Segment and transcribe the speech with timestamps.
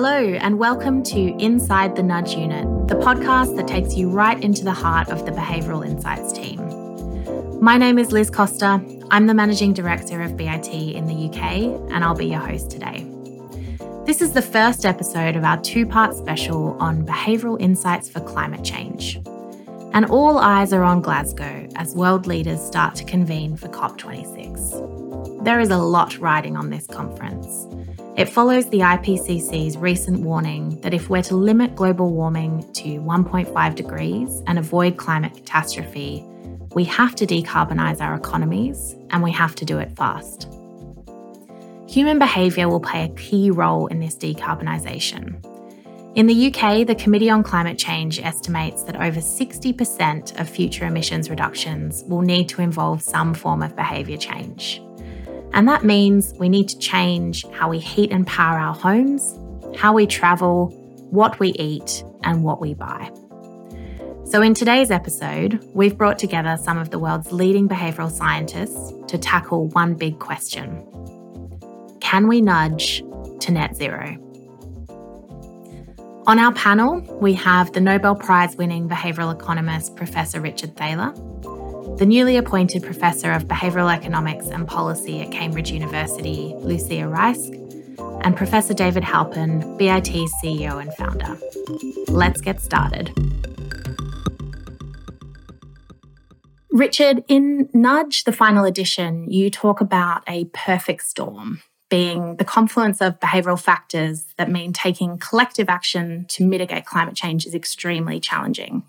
[0.00, 4.62] Hello, and welcome to Inside the Nudge Unit, the podcast that takes you right into
[4.62, 6.60] the heart of the Behavioural Insights team.
[7.60, 8.80] My name is Liz Costa.
[9.10, 11.42] I'm the Managing Director of BIT in the UK,
[11.90, 13.04] and I'll be your host today.
[14.06, 18.64] This is the first episode of our two part special on behavioural insights for climate
[18.64, 19.16] change.
[19.94, 25.42] And all eyes are on Glasgow as world leaders start to convene for COP26.
[25.42, 27.66] There is a lot riding on this conference.
[28.18, 33.74] It follows the IPCC's recent warning that if we're to limit global warming to 1.5
[33.76, 36.24] degrees and avoid climate catastrophe,
[36.74, 40.48] we have to decarbonise our economies and we have to do it fast.
[41.86, 45.40] Human behaviour will play a key role in this decarbonisation.
[46.16, 51.30] In the UK, the Committee on Climate Change estimates that over 60% of future emissions
[51.30, 54.82] reductions will need to involve some form of behaviour change.
[55.52, 59.38] And that means we need to change how we heat and power our homes,
[59.76, 60.68] how we travel,
[61.10, 63.10] what we eat, and what we buy.
[64.24, 69.16] So, in today's episode, we've brought together some of the world's leading behavioural scientists to
[69.16, 70.84] tackle one big question
[72.00, 73.02] can we nudge
[73.40, 74.16] to net zero?
[76.26, 81.12] On our panel, we have the Nobel Prize winning behavioural economist Professor Richard Thaler,
[81.98, 87.44] the newly appointed Professor of Behavioural Economics and Policy at Cambridge University, Lucia Reisch,
[88.24, 91.36] and Professor David Halpern, BIT's CEO and founder.
[92.06, 93.10] Let's get started.
[96.70, 103.00] Richard, in Nudge, the final edition, you talk about a perfect storm being the confluence
[103.00, 108.84] of behavioural factors that mean taking collective action to mitigate climate change is extremely challenging.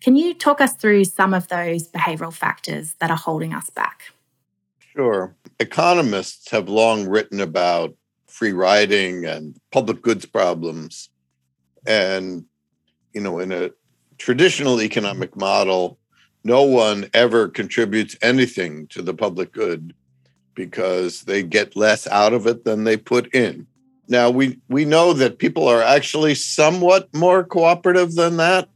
[0.00, 4.12] Can you talk us through some of those behavioural factors that are holding us back?
[4.78, 5.34] Sure.
[5.58, 7.94] Economists have long written about
[8.26, 11.10] free riding and public goods problems.
[11.86, 12.46] And,
[13.12, 13.70] you know, in a
[14.18, 15.98] traditional economic model,
[16.44, 19.94] no one ever contributes anything to the public good
[20.54, 23.66] because they get less out of it than they put in.
[24.08, 28.68] Now we we know that people are actually somewhat more cooperative than that,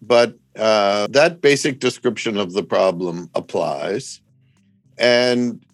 [0.00, 4.20] but uh, that basic description of the problem applies.
[4.98, 5.64] And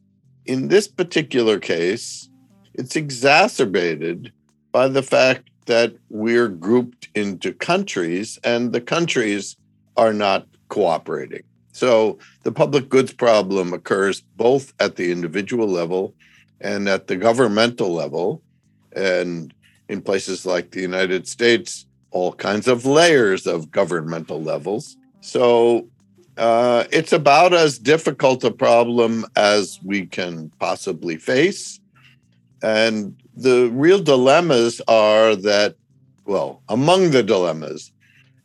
[0.47, 2.29] in this particular case,
[2.75, 4.33] it's exacerbated
[4.73, 9.57] by the fact that we're grouped into countries and the countries
[9.97, 11.43] are not cooperating.
[11.73, 16.15] So the public goods problem occurs both at the individual level
[16.61, 18.43] and at the governmental level.
[18.95, 19.53] And
[19.89, 24.97] in places like the United States, all kinds of layers of governmental levels.
[25.21, 25.89] So
[26.37, 31.81] uh, it's about as difficult a problem as we can possibly face.
[32.63, 35.77] And the real dilemmas are that,
[36.25, 37.93] well, among the dilemmas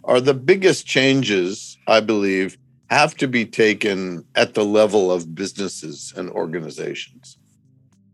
[0.03, 2.57] are the biggest changes, I believe,
[2.89, 7.37] have to be taken at the level of businesses and organizations.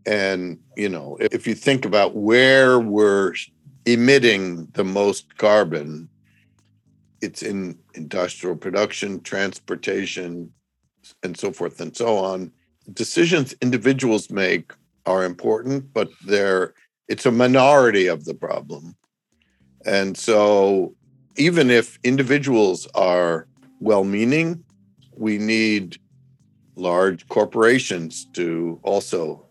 [0.06, 3.34] And, you know, if you think about where we're
[3.86, 6.08] emitting the most carbon,
[7.20, 10.52] it's in industrial production, transportation,
[11.22, 12.52] and so forth and so on.
[12.92, 14.72] Decisions individuals make
[15.06, 16.74] are important, but they're
[17.08, 18.94] it's a minority of the problem.
[19.84, 20.94] And so
[21.36, 23.48] even if individuals are
[23.80, 24.62] well meaning,
[25.16, 25.98] we need
[26.76, 29.46] large corporations to also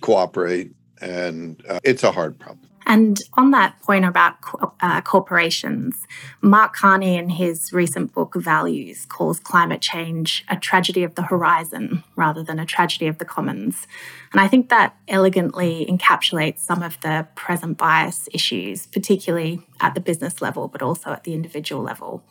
[0.00, 0.72] cooperate.
[1.00, 2.69] And uh, it's a hard problem.
[2.86, 6.06] And on that point about co- uh, corporations,
[6.40, 12.02] Mark Carney, in his recent book Values, calls climate change a tragedy of the horizon
[12.16, 13.86] rather than a tragedy of the commons.
[14.32, 20.00] And I think that elegantly encapsulates some of the present bias issues, particularly at the
[20.00, 22.24] business level, but also at the individual level.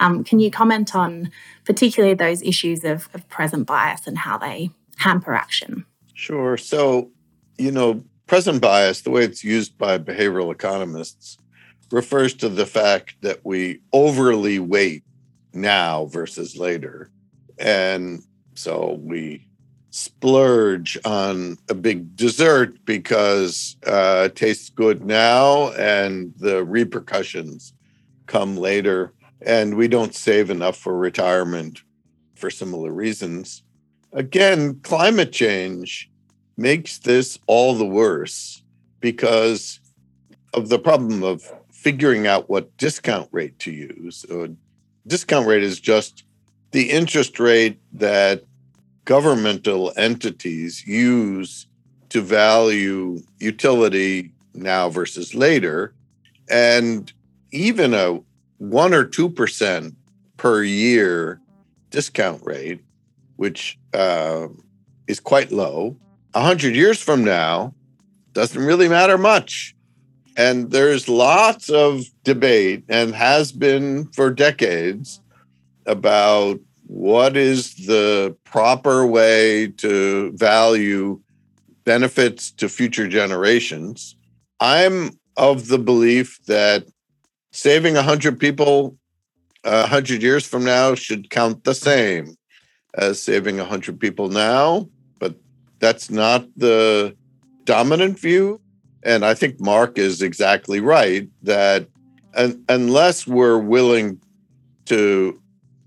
[0.00, 1.30] Um, can you comment on
[1.64, 5.86] particularly those issues of, of present bias and how they hamper action?
[6.14, 6.56] Sure.
[6.56, 7.10] So,
[7.58, 11.38] you know, present bias, the way it's used by behavioral economists,
[11.90, 15.04] refers to the fact that we overly weight
[15.52, 17.10] now versus later.
[17.58, 18.22] And
[18.54, 19.46] so we
[19.90, 27.72] splurge on a big dessert because uh, it tastes good now and the repercussions
[28.26, 29.12] come later
[29.42, 31.82] and we don't save enough for retirement
[32.34, 33.62] for similar reasons.
[34.12, 36.10] Again, climate change
[36.56, 38.62] makes this all the worse
[39.00, 39.80] because
[40.52, 41.42] of the problem of
[41.72, 44.24] figuring out what discount rate to use.
[44.30, 44.50] A
[45.06, 46.24] discount rate is just
[46.70, 48.44] the interest rate that
[49.04, 51.66] governmental entities use
[52.08, 55.94] to value utility now versus later.
[56.48, 57.12] And
[57.50, 58.20] even a
[58.58, 59.94] one or 2%
[60.36, 61.40] per year
[61.90, 62.80] discount rate,
[63.36, 64.48] which uh,
[65.06, 65.96] is quite low,
[66.34, 67.74] 100 years from now
[68.32, 69.74] doesn't really matter much.
[70.36, 75.20] And there's lots of debate and has been for decades
[75.86, 81.20] about what is the proper way to value
[81.84, 84.16] benefits to future generations.
[84.58, 86.84] I'm of the belief that
[87.52, 88.96] saving 100 people
[89.64, 92.36] uh, 100 years from now should count the same
[92.96, 94.88] as saving 100 people now,
[95.84, 97.14] that's not the
[97.64, 98.58] dominant view.
[99.02, 101.86] And I think Mark is exactly right that
[102.32, 104.18] un- unless we're willing
[104.86, 105.38] to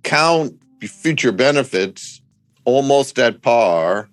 [0.03, 2.21] count future benefits
[2.63, 4.07] almost at par,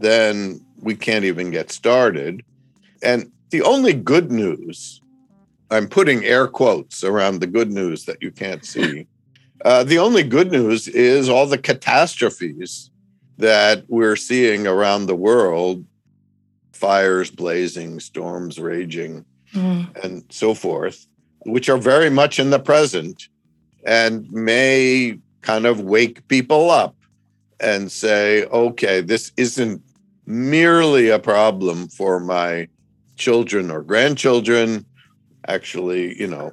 [0.00, 2.42] then we can't even get started.
[3.02, 5.00] And the only good news,
[5.70, 9.06] I'm putting air quotes around the good news that you can't see.
[9.64, 12.90] Uh, the only good news is all the catastrophes
[13.42, 15.84] that we're seeing around the world
[16.72, 20.04] fires blazing, storms raging, mm.
[20.04, 21.08] and so forth,
[21.44, 23.26] which are very much in the present
[23.84, 26.94] and may kind of wake people up
[27.58, 29.82] and say, okay, this isn't
[30.24, 32.68] merely a problem for my
[33.16, 34.86] children or grandchildren.
[35.48, 36.52] Actually, you know,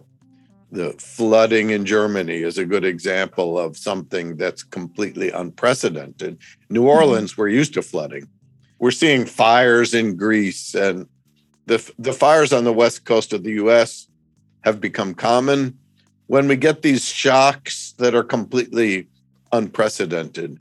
[0.72, 6.38] the flooding in Germany is a good example of something that's completely unprecedented.
[6.70, 6.90] New mm-hmm.
[6.90, 8.28] Orleans, we're used to flooding.
[8.78, 11.08] We're seeing fires in Greece, and
[11.66, 14.08] the, the fires on the west coast of the US
[14.62, 15.78] have become common.
[16.28, 19.08] When we get these shocks that are completely
[19.52, 20.60] unprecedented,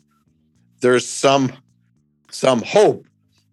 [0.80, 1.52] there's some
[2.30, 3.06] some hope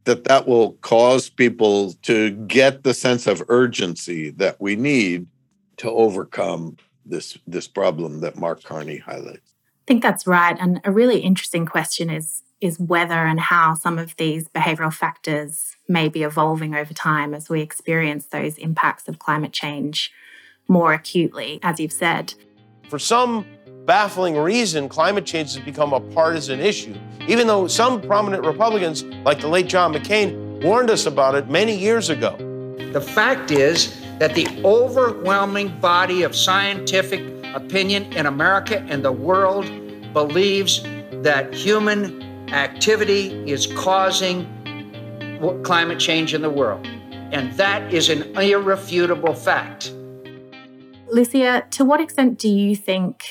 [0.04, 5.26] that that will cause people to get the sense of urgency that we need
[5.78, 9.54] to overcome this this problem that Mark Carney highlights.
[9.56, 10.58] I think that's right.
[10.60, 15.76] And a really interesting question is is whether and how some of these behavioral factors
[15.88, 20.12] may be evolving over time as we experience those impacts of climate change
[20.68, 22.34] more acutely, as you've said.
[22.90, 23.46] For some
[23.86, 26.96] baffling reason, climate change has become a partisan issue,
[27.28, 31.78] even though some prominent Republicans, like the late John McCain, warned us about it many
[31.78, 32.36] years ago.
[32.94, 37.22] The fact is that the overwhelming body of scientific
[37.54, 39.66] opinion in America and the world
[40.14, 40.82] believes
[41.12, 42.22] that human
[42.54, 44.48] activity is causing
[45.64, 46.86] climate change in the world.
[47.32, 49.94] And that is an irrefutable fact.
[51.08, 53.26] Lucia, to what extent do you think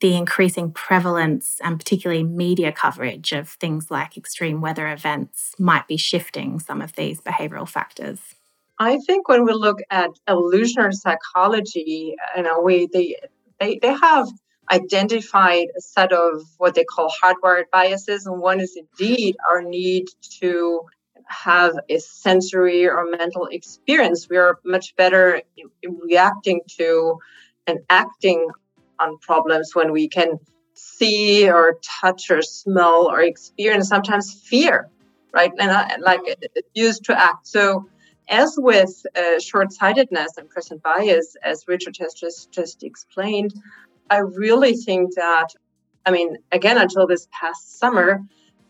[0.00, 5.96] the increasing prevalence and particularly media coverage of things like extreme weather events might be
[5.96, 8.34] shifting some of these behavioral factors?
[8.78, 13.16] I think when we look at evolutionary psychology, you know, we they
[13.60, 14.28] they, they have
[14.70, 20.06] identified a set of what they call hardwired biases, and one is indeed our need
[20.40, 20.82] to
[21.26, 24.28] have a sensory or mental experience.
[24.28, 27.18] We are much better in, in reacting to
[27.66, 28.48] and acting
[28.98, 30.38] on problems when we can
[30.74, 34.88] see or touch or smell or experience sometimes fear,
[35.32, 35.52] right?
[35.58, 36.20] And I, like
[36.74, 37.46] used to act.
[37.46, 37.86] So
[38.28, 43.52] as with uh, short-sightedness and present bias, as Richard has just just explained,
[44.10, 45.48] I really think that,
[46.06, 48.20] I mean, again, until this past summer,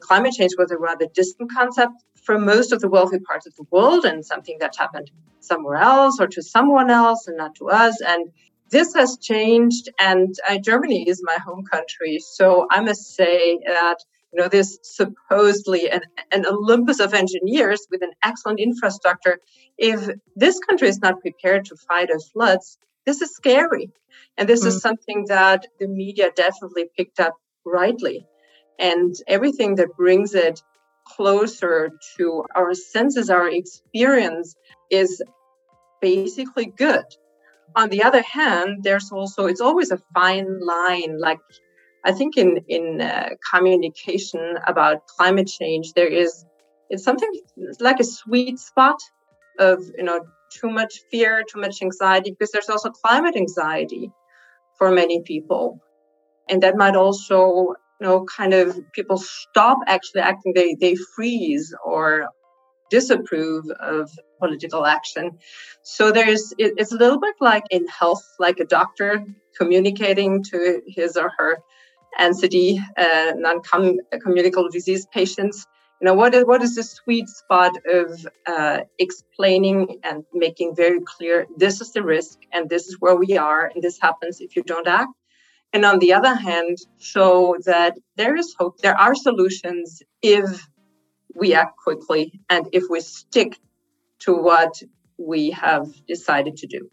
[0.00, 3.66] climate change was a rather distant concept for most of the wealthy parts of the
[3.70, 8.00] world and something that happened somewhere else or to someone else and not to us.
[8.00, 8.30] And
[8.70, 12.18] this has changed, and uh, Germany is my home country.
[12.20, 13.98] So I must say that
[14.32, 19.38] you know this supposedly an, an olympus of engineers with an excellent infrastructure
[19.78, 23.90] if this country is not prepared to fight a floods this is scary.
[24.36, 24.68] And this mm.
[24.68, 27.34] is something that the media definitely picked up
[27.64, 28.26] rightly.
[28.78, 30.62] And everything that brings it
[31.06, 34.54] closer to our senses our experience
[34.90, 35.22] is
[36.00, 37.04] basically good.
[37.74, 41.38] On the other hand there's also it's always a fine line like
[42.04, 46.44] I think in in uh, communication about climate change, there is
[46.90, 47.30] it's something
[47.80, 48.98] like a sweet spot
[49.58, 50.20] of you know
[50.52, 54.10] too much fear, too much anxiety, because there's also climate anxiety
[54.78, 55.80] for many people,
[56.48, 61.74] and that might also you know kind of people stop actually acting, they they freeze
[61.84, 62.28] or
[62.90, 65.38] disapprove of political action.
[65.82, 69.24] So there's it, it's a little bit like in health, like a doctor
[69.56, 71.58] communicating to his or her
[72.18, 75.66] NCD, uh, non-communicable disease patients.
[76.02, 81.00] you know what is what is the sweet spot of uh, explaining and making very
[81.00, 84.56] clear this is the risk and this is where we are and this happens if
[84.56, 85.12] you don't act
[85.72, 90.66] and on the other hand show that there is hope there are solutions if
[91.34, 93.58] we act quickly and if we stick
[94.18, 94.82] to what
[95.18, 96.90] we have decided to do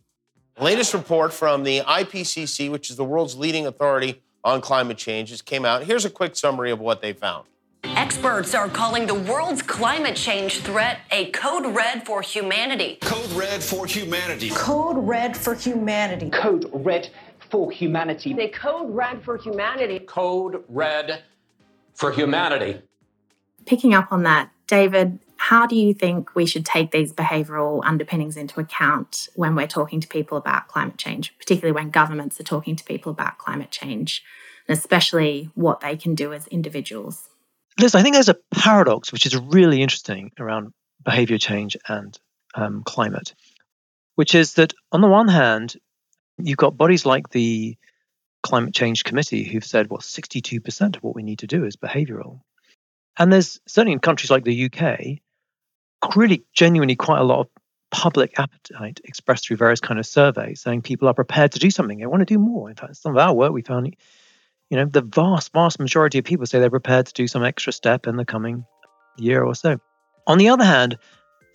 [0.62, 5.46] latest report from the ipcc which is the world's leading authority on climate change just
[5.46, 7.46] came out here's a quick summary of what they found
[7.84, 12.98] Experts are calling the world's climate change threat a code red for humanity.
[13.02, 14.50] Code red for humanity.
[14.50, 16.30] Code red for humanity.
[16.30, 17.12] Code red
[17.50, 18.36] for humanity.
[18.40, 20.00] A code red for humanity.
[20.00, 21.24] Code red
[21.94, 22.82] for humanity.
[23.66, 28.36] Picking up on that, David, how do you think we should take these behavioural underpinnings
[28.36, 32.76] into account when we're talking to people about climate change, particularly when governments are talking
[32.76, 34.22] to people about climate change,
[34.68, 37.30] and especially what they can do as individuals?
[37.80, 40.74] Liz, I think there's a paradox which is really interesting around
[41.06, 42.20] behavior change and
[42.54, 43.34] um, climate,
[44.16, 45.78] which is that on the one hand,
[46.38, 47.78] you've got bodies like the
[48.44, 52.42] Climate Change Committee who've said, well, 62% of what we need to do is behavioral.
[53.18, 55.22] And there's certainly in countries like the UK,
[56.16, 57.48] really genuinely quite a lot of
[57.92, 61.98] public appetite expressed through various kind of surveys saying people are prepared to do something.
[61.98, 62.70] They want to do more.
[62.70, 63.96] In fact, some of our work we found
[64.70, 67.74] you know, the vast, vast majority of people say they're prepared to do some extra
[67.74, 68.66] step in the coming
[69.18, 69.80] year or so.
[70.28, 70.98] On the other hand,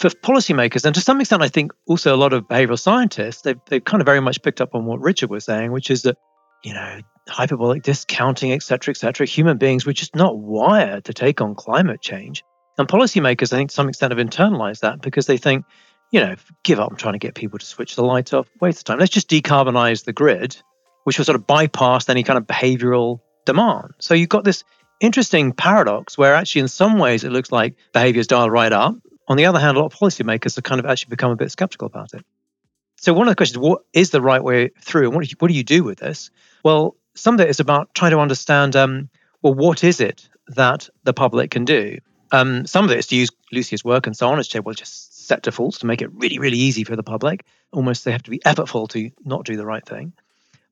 [0.01, 3.61] for policymakers, and to some extent, I think also a lot of behavioral scientists, they've,
[3.69, 6.17] they've kind of very much picked up on what Richard was saying, which is that,
[6.65, 11.15] you know, hyperbolic discounting, et cetera, et cetera, human beings were just not wired to
[11.15, 12.43] take on climate change.
[12.77, 15.65] And policymakers, I think, to some extent have internalized that because they think,
[16.11, 18.85] you know, give up trying to get people to switch the lights off, waste of
[18.85, 18.99] time.
[18.99, 20.57] Let's just decarbonize the grid
[21.05, 23.93] which will sort of bypass any kind of behavioral demand.
[24.01, 24.65] So you've got this
[25.01, 28.97] interesting paradox where actually, in some ways, it looks like behaviors dial right up.
[29.29, 31.51] On the other hand, a lot of policymakers have kind of actually become a bit
[31.51, 32.25] skeptical about it.
[32.97, 35.37] So one of the questions, what is the right way through, and what do you,
[35.39, 36.31] what do, you do with this?
[36.63, 39.09] Well, some of it is about trying to understand, um,
[39.43, 41.99] well, what is it that the public can do?
[42.35, 45.27] Um, some of it is to use Lucia's work and so on, as well, just
[45.29, 47.47] set defaults to make it really, really easy for the public.
[47.73, 50.13] Almost they have to be effortful to not do the right thing.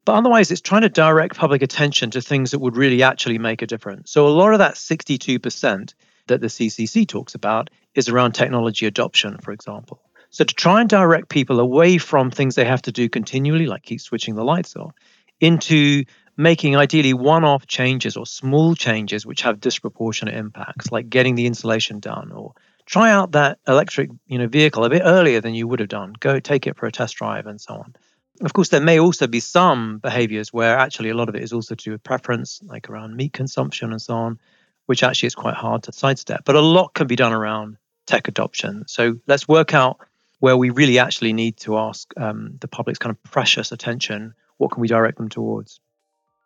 [0.04, 3.62] But otherwise, it's trying to direct public attention to things that would really actually make
[3.62, 4.11] a difference.
[4.11, 5.95] So a lot of that 62%
[6.26, 10.02] that the CCC talks about is around technology adoption, for example.
[10.31, 13.85] So to try and direct people away from things they have to do continually, like
[13.85, 14.95] keep switching the lights off,
[15.40, 16.04] into
[16.37, 22.01] making ideally one-off changes or small changes which have disproportionate impacts, like getting the insulation
[22.01, 22.55] done or
[22.87, 26.15] try out that electric you know vehicle a bit earlier than you would have done.
[26.19, 27.95] Go take it for a test drive and so on.
[28.41, 31.53] Of course, there may also be some behaviors where actually a lot of it is
[31.53, 34.41] also to do with preference, like around meat consumption and so on,
[34.87, 36.43] which actually is quite hard to sidestep.
[36.45, 38.85] But a lot can be done around tech adoption.
[38.89, 39.99] So let's work out
[40.41, 44.35] where we really actually need to ask um, the public's kind of precious attention.
[44.57, 45.79] What can we direct them towards?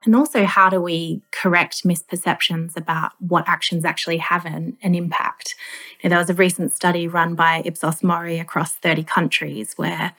[0.04, 5.56] And also, how do we correct misperceptions about what actions actually have an, an impact?
[6.00, 10.12] You know, there was a recent study run by Ipsos Mori across 30 countries where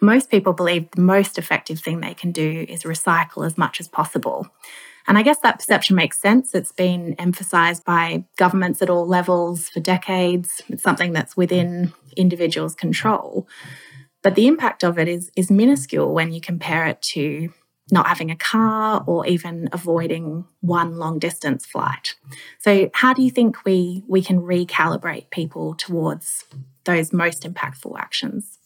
[0.00, 3.88] most people believe the most effective thing they can do is recycle as much as
[3.88, 4.48] possible.
[5.06, 6.54] And I guess that perception makes sense.
[6.54, 10.62] It's been emphasized by governments at all levels for decades.
[10.68, 13.48] It's something that's within individuals' control.
[14.22, 17.52] But the impact of it is, is minuscule when you compare it to
[17.92, 22.14] not having a car or even avoiding one long distance flight.
[22.58, 26.44] So how do you think we we can recalibrate people towards
[26.84, 28.58] those most impactful actions?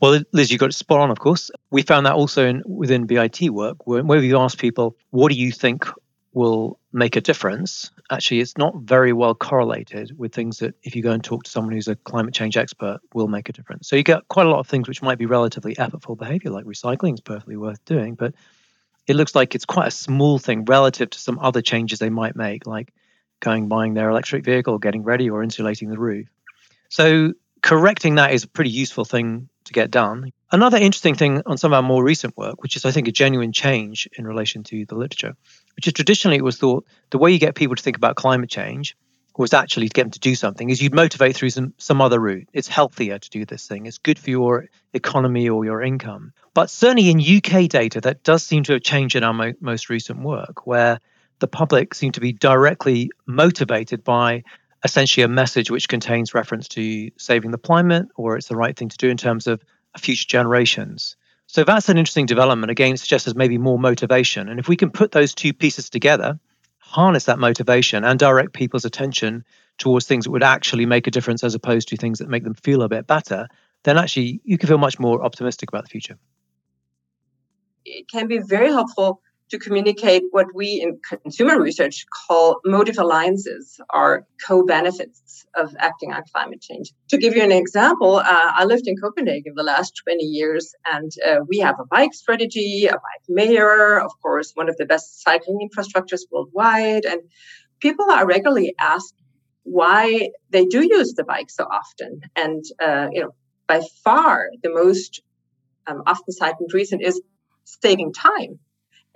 [0.00, 1.50] Well, Liz, you got it spot on, of course.
[1.70, 5.38] We found that also in, within BIT work, where, where we asked people, what do
[5.38, 5.86] you think
[6.34, 7.90] will make a difference?
[8.10, 11.50] Actually, it's not very well correlated with things that, if you go and talk to
[11.50, 13.88] someone who's a climate change expert, will make a difference.
[13.88, 16.64] So you get quite a lot of things which might be relatively effortful behavior, like
[16.64, 18.34] recycling is perfectly worth doing, but
[19.06, 22.36] it looks like it's quite a small thing relative to some other changes they might
[22.36, 22.92] make, like
[23.40, 26.26] going buying their electric vehicle, getting ready, or insulating the roof.
[26.88, 30.32] So correcting that is a pretty useful thing to get done.
[30.50, 33.12] Another interesting thing on some of our more recent work, which is, I think, a
[33.12, 35.36] genuine change in relation to the literature,
[35.76, 38.50] which is traditionally it was thought the way you get people to think about climate
[38.50, 38.96] change
[39.36, 42.20] was actually to get them to do something is you'd motivate through some, some other
[42.20, 42.48] route.
[42.52, 43.86] It's healthier to do this thing.
[43.86, 46.32] It's good for your economy or your income.
[46.54, 49.90] But certainly in UK data, that does seem to have changed in our mo- most
[49.90, 51.00] recent work, where
[51.40, 54.44] the public seem to be directly motivated by
[54.84, 58.90] essentially a message which contains reference to saving the climate or it's the right thing
[58.90, 59.62] to do in terms of
[59.98, 61.16] future generations.
[61.46, 62.70] So that's an interesting development.
[62.70, 64.48] Again, it suggests there's maybe more motivation.
[64.48, 66.38] And if we can put those two pieces together,
[66.78, 69.44] harness that motivation and direct people's attention
[69.78, 72.54] towards things that would actually make a difference as opposed to things that make them
[72.54, 73.48] feel a bit better,
[73.82, 76.16] then actually you can feel much more optimistic about the future.
[77.84, 79.20] It can be very helpful
[79.50, 86.22] to communicate what we in consumer research call motive alliances or co-benefits of acting on
[86.32, 86.92] climate change.
[87.10, 91.12] To give you an example, uh, I lived in Copenhagen the last 20 years, and
[91.26, 95.22] uh, we have a bike strategy, a bike mayor, of course, one of the best
[95.22, 97.20] cycling infrastructures worldwide, and
[97.80, 99.14] people are regularly asked
[99.64, 102.20] why they do use the bike so often.
[102.34, 103.34] And uh, you know,
[103.66, 105.22] by far the most
[105.86, 107.20] um, often cited reason is
[107.64, 108.58] saving time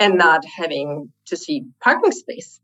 [0.00, 2.60] and not having to see parking space,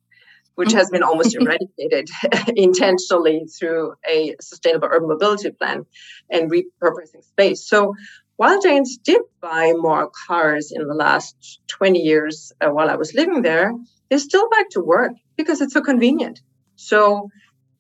[0.54, 2.08] which has been almost eradicated
[2.56, 5.84] intentionally through a sustainable urban mobility plan
[6.30, 7.68] and repurposing space.
[7.68, 7.94] So
[8.36, 13.14] while Danes did buy more cars in the last 20 years uh, while I was
[13.14, 13.72] living there,
[14.10, 16.40] they still back to work because it's so convenient.
[16.76, 17.30] So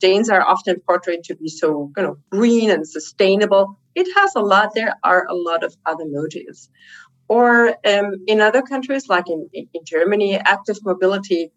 [0.00, 3.80] Danes are often portrayed to be so you know green and sustainable.
[3.94, 4.70] It has a lot.
[4.74, 6.68] There are a lot of other motives.
[7.28, 11.50] Or um, in other countries, like in, in, Germany, active mobility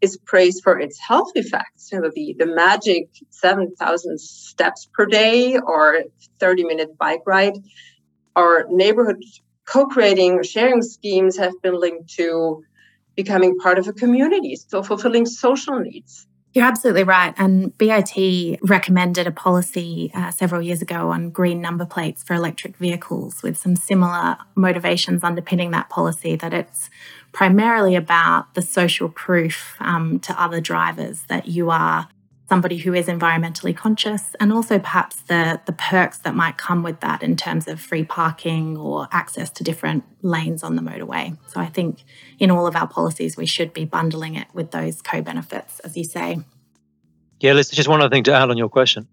[0.00, 1.90] is praised for its health effects.
[1.92, 6.04] You know, the, the magic 7,000 steps per day or
[6.40, 7.54] 30 minute bike ride.
[8.34, 9.22] Or neighborhood
[9.66, 12.64] co creating sharing schemes have been linked to
[13.14, 16.26] becoming part of a community, so fulfilling social needs.
[16.54, 17.34] You're absolutely right.
[17.38, 22.76] And BIT recommended a policy uh, several years ago on green number plates for electric
[22.76, 26.90] vehicles with some similar motivations underpinning that policy that it's
[27.32, 32.08] primarily about the social proof um, to other drivers that you are
[32.52, 37.00] somebody who is environmentally conscious and also perhaps the the perks that might come with
[37.00, 41.34] that in terms of free parking or access to different lanes on the motorway.
[41.46, 42.04] So I think
[42.38, 46.04] in all of our policies we should be bundling it with those co-benefits as you
[46.04, 46.40] say.
[47.40, 49.08] Yeah, Liz, just one other thing to add on your question.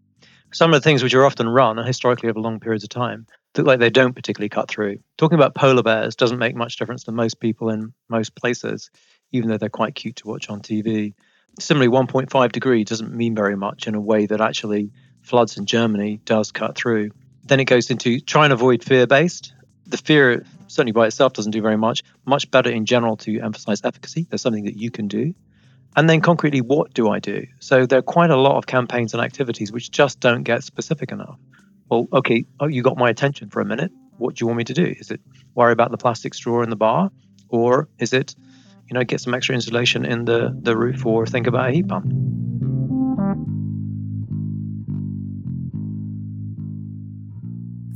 [0.52, 3.66] Some of the things which are often run historically over long periods of time look
[3.66, 4.98] like they don't particularly cut through.
[5.18, 8.92] Talking about polar bears doesn't make much difference to most people in most places,
[9.32, 11.14] even though they're quite cute to watch on TV.
[11.60, 14.92] Similarly, 1.5 degree doesn't mean very much in a way that actually
[15.22, 17.12] floods in Germany does cut through.
[17.44, 19.54] Then it goes into try and avoid fear based.
[19.88, 22.02] The fear, certainly by itself, doesn't do very much.
[22.26, 24.28] Much better in general to emphasize efficacy.
[24.30, 25.34] There's something that you can do.
[25.96, 27.48] And then concretely, what do I do?
[27.60, 31.12] So there are quite a lot of campaigns and activities which just don't get specific
[31.12, 31.40] enough.
[31.90, 33.92] Well, okay, oh, you got my attention for a minute.
[34.18, 34.86] What do you want me to do?
[34.86, 35.22] Is it
[35.56, 37.12] worry about the plastic straw in the bar?
[37.50, 38.36] Or is it
[38.90, 41.88] you know, get some extra insulation in the, the roof or think about a heat
[41.88, 42.12] pump.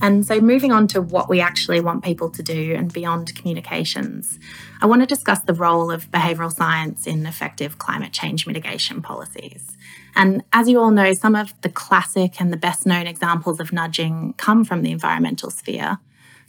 [0.04, 4.38] And so, moving on to what we actually want people to do and beyond communications,
[4.82, 9.78] I want to discuss the role of behavioural science in effective climate change mitigation policies.
[10.14, 13.72] And as you all know, some of the classic and the best known examples of
[13.72, 16.00] nudging come from the environmental sphere.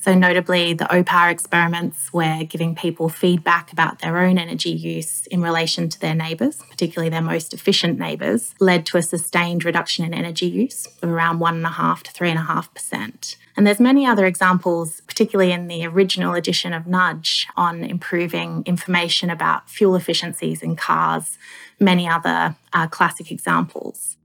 [0.04, 5.40] So, notably, the OPOWER experiments, where giving people feedback about their own energy use in
[5.40, 10.12] relation to their neighbours, particularly their most efficient neighbours, led to a sustained reduction in
[10.12, 13.36] energy use of around 1.5 to 3.5%.
[13.56, 19.30] And there's many other examples, particularly in the original edition of Nudge, on improving information
[19.30, 21.38] about fuel efficiencies in cars,
[21.80, 24.18] many other uh, classic examples.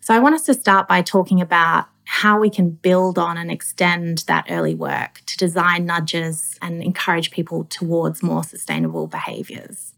[0.00, 3.50] So I want us to start by talking about how we can build on and
[3.50, 9.92] extend that early work to design nudges and encourage people towards more sustainable behaviours.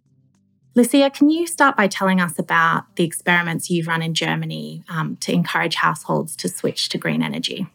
[0.74, 5.18] Lucia, can you start by telling us about the experiments you've run in Germany um,
[5.18, 7.68] to encourage households to switch to green energy?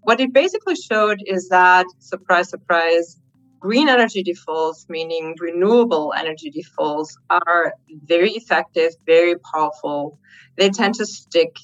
[0.00, 3.16] What it basically showed is that, surprise, surprise,
[3.60, 7.74] green energy defaults, meaning renewable energy defaults, are
[8.06, 10.18] very effective, very powerful.
[10.56, 11.58] They tend to stick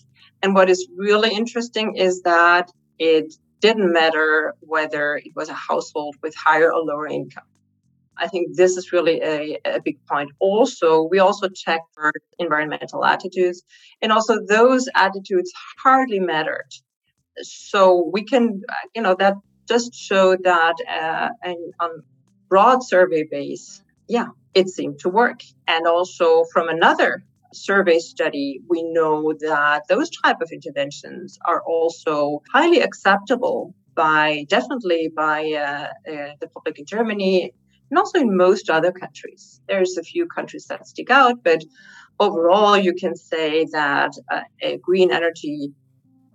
[0.45, 6.17] and what is really interesting is that it didn't matter whether it was a household
[6.23, 7.49] with higher or lower income.
[8.19, 10.31] I think this is really a, a big point.
[10.41, 13.63] Also, we also checked for environmental attitudes,
[14.03, 15.51] and also those attitudes
[15.83, 16.71] hardly mattered.
[17.41, 18.61] So we can,
[18.95, 21.31] you know, that just showed that uh,
[21.81, 22.03] on
[22.51, 25.41] broad survey base, yeah, it seemed to work.
[25.67, 27.25] And also from another
[27.55, 35.11] survey study, we know that those type of interventions are also highly acceptable by definitely
[35.15, 37.53] by uh, uh, the public in Germany
[37.91, 39.61] and also in most other countries.
[39.69, 41.63] There's a few countries that stick out, but
[42.19, 44.43] overall, you can say that uh,
[44.83, 45.73] green energy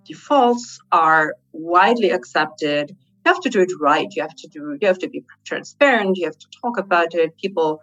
[0.05, 2.89] defaults are widely accepted.
[2.89, 4.07] You have to do it right.
[4.15, 4.77] You have to do.
[4.79, 6.17] You have to be transparent.
[6.17, 7.37] You have to talk about it.
[7.37, 7.81] People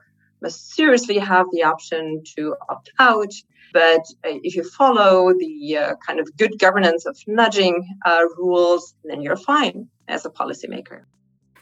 [0.49, 3.33] seriously have the option to opt out.
[3.73, 8.95] But uh, if you follow the uh, kind of good governance of nudging uh, rules,
[9.05, 11.03] then you're fine as a policymaker.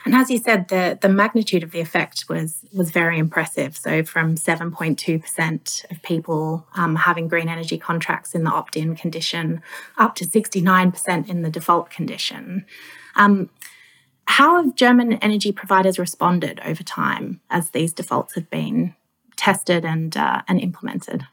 [0.04, 3.76] And as you said, the, the magnitude of the effect was was very impressive.
[3.76, 9.62] So from 7.2% of people um, having green energy contracts in the opt-in condition
[9.96, 12.66] up to 69% in the default condition.
[13.16, 13.48] Um,
[14.26, 18.94] how have German energy providers responded over time as these defaults have been
[19.36, 21.26] tested and, uh, and implemented?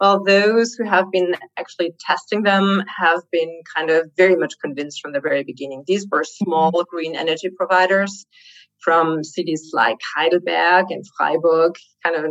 [0.00, 5.00] Well, those who have been actually testing them have been kind of very much convinced
[5.00, 5.84] from the very beginning.
[5.86, 6.90] These were small mm-hmm.
[6.90, 8.26] green energy providers
[8.80, 12.24] from cities like Heidelberg and Freiburg, kind of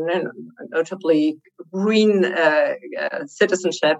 [0.70, 1.38] notably
[1.72, 4.00] green uh, uh, citizenship.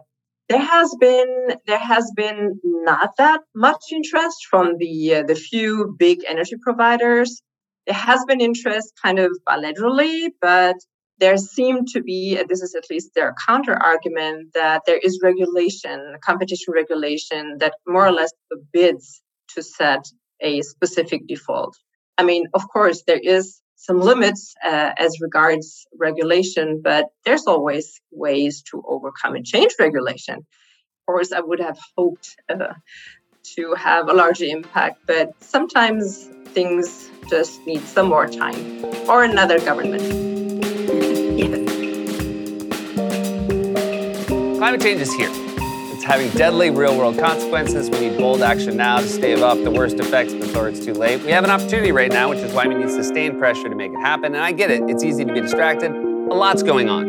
[0.50, 5.96] There has been there has been not that much interest from the uh, the few
[5.98, 7.42] big energy providers.
[7.88, 10.76] There has been interest kind of bilaterally, but
[11.22, 16.16] there seemed to be, this is at least their counter argument, that there is regulation,
[16.26, 19.22] competition regulation, that more or less forbids
[19.54, 20.04] to set
[20.42, 21.78] a specific default.
[22.18, 28.00] I mean, of course, there is some limits uh, as regards regulation, but there's always
[28.12, 30.36] ways to overcome and change regulation.
[30.36, 32.74] Of course, I would have hoped uh,
[33.56, 39.60] to have a larger impact, but sometimes things just need some more time or another
[39.60, 40.04] government.
[44.60, 45.51] Climate change is here.
[46.02, 47.88] It's having deadly real world consequences.
[47.92, 51.22] We need bold action now to stave off the worst effects before it's too late.
[51.22, 53.92] We have an opportunity right now, which is why we need sustained pressure to make
[53.92, 54.34] it happen.
[54.34, 55.92] And I get it, it's easy to be distracted.
[55.92, 57.06] A lot's going on.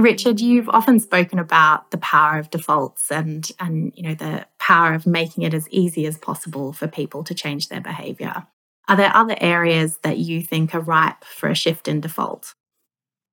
[0.00, 4.94] Richard, you've often spoken about the power of defaults and and you know the power
[4.94, 8.46] of making it as easy as possible for people to change their behavior.
[8.86, 12.54] Are there other areas that you think are ripe for a shift in default?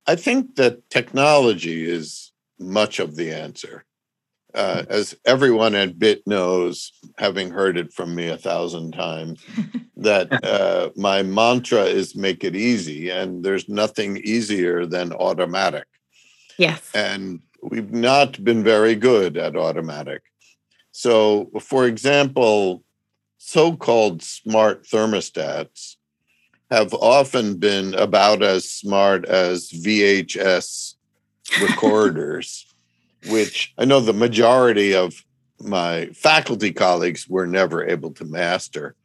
[0.05, 3.85] I think that technology is much of the answer.
[4.53, 9.43] Uh, as everyone at BIT knows, having heard it from me a thousand times,
[9.97, 15.87] that uh, my mantra is make it easy, and there's nothing easier than automatic.
[16.59, 16.91] Yes.
[16.93, 20.21] And we've not been very good at automatic.
[20.91, 22.83] So, for example,
[23.39, 25.95] so called smart thermostats
[26.73, 30.95] have often been about as smart as VHS
[31.61, 32.65] recorders,
[33.29, 35.23] which I know the majority of
[35.61, 38.95] my faculty colleagues were never able to master.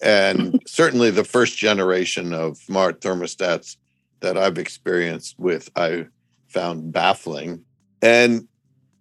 [0.00, 3.76] And certainly the first generation of smart thermostats
[4.20, 6.06] that I've experienced with, I
[6.46, 7.64] found baffling.
[8.00, 8.46] And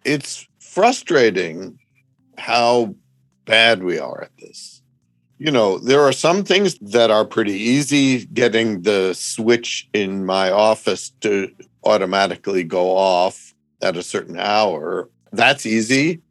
[0.04, 1.78] it's frustrating
[2.40, 2.96] how
[3.46, 4.79] bad we are at this.
[5.42, 10.52] You know, there are some things that are pretty easy getting the switch in my
[10.52, 11.50] office to
[11.86, 15.10] automatically go off at a certain hour.
[15.32, 16.22] That's easy.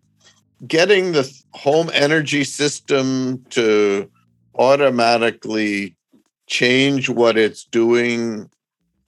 [0.66, 4.11] Getting the home energy system to
[4.57, 5.97] automatically
[6.47, 8.51] change what it's doing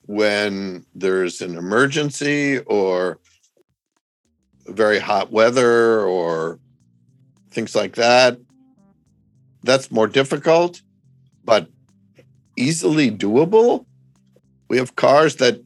[0.07, 3.19] when there's an emergency or
[4.67, 6.59] very hot weather or
[7.51, 8.39] things like that.
[9.63, 10.83] That's more difficult,
[11.45, 11.69] but
[12.57, 13.87] easily doable.
[14.69, 15.63] We have cars that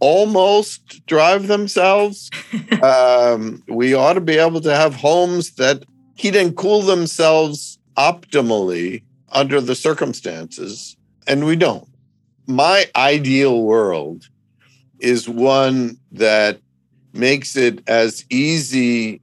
[0.00, 2.30] almost drive themselves.
[2.82, 5.84] um, we ought to be able to have homes that
[6.16, 11.88] heat and cool themselves optimally under the circumstances, and we don't.
[12.46, 14.28] My ideal world
[14.98, 16.58] is one that
[17.12, 19.20] makes it as easy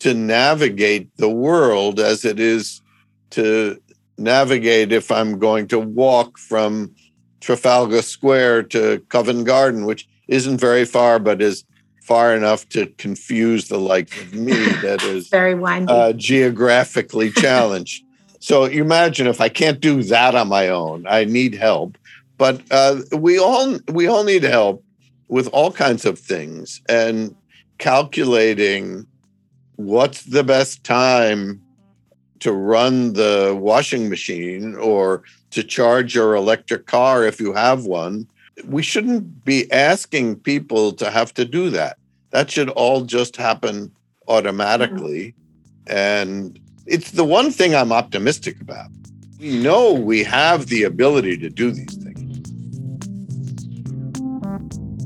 [0.00, 2.80] to navigate the world as it is
[3.30, 3.80] to
[4.16, 6.94] navigate if I'm going to walk from
[7.40, 11.64] Trafalgar Square to Covent Garden, which isn't very far, but is
[12.02, 15.92] far enough to confuse the like of me that is very windy.
[15.92, 18.02] Uh, geographically challenged.
[18.40, 21.98] so you imagine if I can't do that on my own, I need help.
[22.38, 24.82] But uh, we all we all need help
[25.28, 27.34] with all kinds of things and
[27.78, 29.06] calculating
[29.76, 31.60] what's the best time
[32.40, 38.26] to run the washing machine or to charge your electric car if you have one.
[38.64, 41.98] We shouldn't be asking people to have to do that.
[42.30, 43.92] That should all just happen
[44.26, 45.34] automatically.
[45.86, 48.90] And it's the one thing I'm optimistic about.
[49.38, 52.08] We know we have the ability to do these things.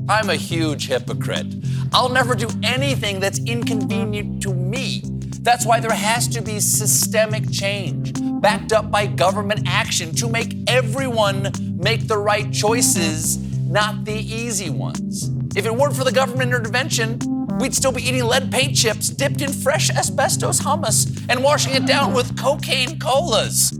[0.09, 1.47] I'm a huge hypocrite.
[1.93, 5.03] I'll never do anything that's inconvenient to me.
[5.43, 8.13] That's why there has to be systemic change.
[8.41, 13.37] backed up by government action to make everyone make the right choices,
[13.69, 15.29] not the easy ones.
[15.55, 17.19] If it weren't for the government intervention,
[17.59, 21.85] we'd still be eating lead paint chips dipped in fresh asbestos hummus and washing it
[21.85, 23.77] down with cocaine colas.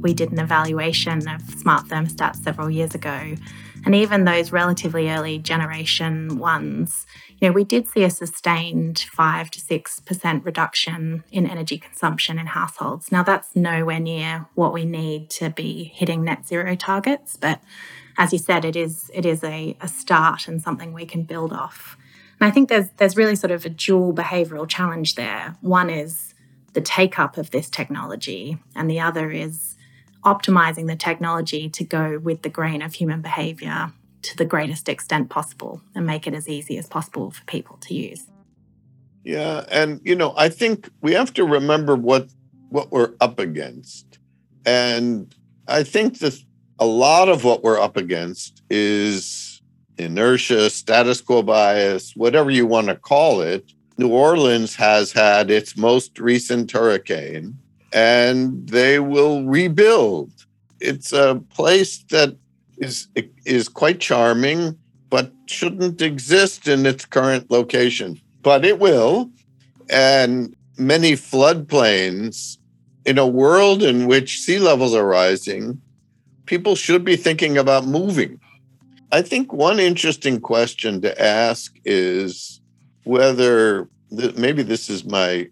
[0.00, 3.36] We did an evaluation of smart thermostats several years ago,
[3.84, 7.06] and even those relatively early generation ones,
[7.40, 12.46] you know, we did see a sustained 5 to 6% reduction in energy consumption in
[12.46, 13.12] households.
[13.12, 17.60] Now, that's nowhere near what we need to be hitting net zero targets, but
[18.16, 21.52] as you said, it is it is a, a start and something we can build
[21.52, 21.96] off.
[22.40, 25.56] And I think there's there's really sort of a dual behavioral challenge there.
[25.60, 26.34] One is
[26.72, 29.73] the take up of this technology, and the other is
[30.24, 35.28] optimizing the technology to go with the grain of human behavior to the greatest extent
[35.28, 38.26] possible and make it as easy as possible for people to use.
[39.22, 42.28] Yeah, and you know, I think we have to remember what
[42.68, 44.18] what we're up against.
[44.66, 45.34] And
[45.68, 46.38] I think that
[46.78, 49.62] a lot of what we're up against is
[49.96, 53.72] inertia, status quo bias, whatever you want to call it.
[53.96, 57.56] New Orleans has had its most recent hurricane
[57.94, 60.32] and they will rebuild.
[60.80, 62.36] It's a place that
[62.76, 63.06] is
[63.46, 64.76] is quite charming,
[65.08, 68.20] but shouldn't exist in its current location.
[68.42, 69.30] But it will.
[69.88, 72.58] And many floodplains
[73.06, 75.80] in a world in which sea levels are rising,
[76.46, 78.40] people should be thinking about moving.
[79.12, 82.60] I think one interesting question to ask is
[83.04, 85.48] whether maybe this is my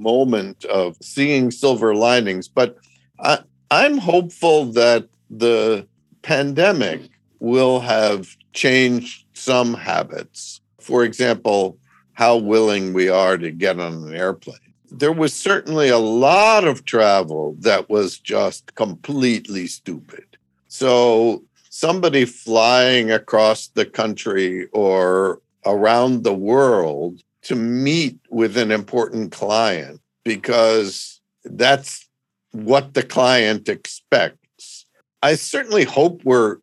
[0.00, 2.76] moment of seeing silver linings, but
[3.20, 5.86] I, I'm hopeful that the
[6.22, 7.02] pandemic
[7.38, 10.60] will have changed some habits.
[10.80, 11.78] For example,
[12.14, 14.58] how willing we are to get on an airplane.
[14.90, 20.24] There was certainly a lot of travel that was just completely stupid.
[20.68, 29.32] So, somebody flying across the country or around the world to meet with an important
[29.32, 32.08] client because that's
[32.52, 34.86] what the client expects.
[35.22, 36.58] I certainly hope we're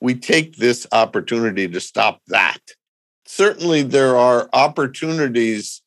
[0.00, 2.60] we take this opportunity to stop that.
[3.26, 5.80] Certainly there are opportunities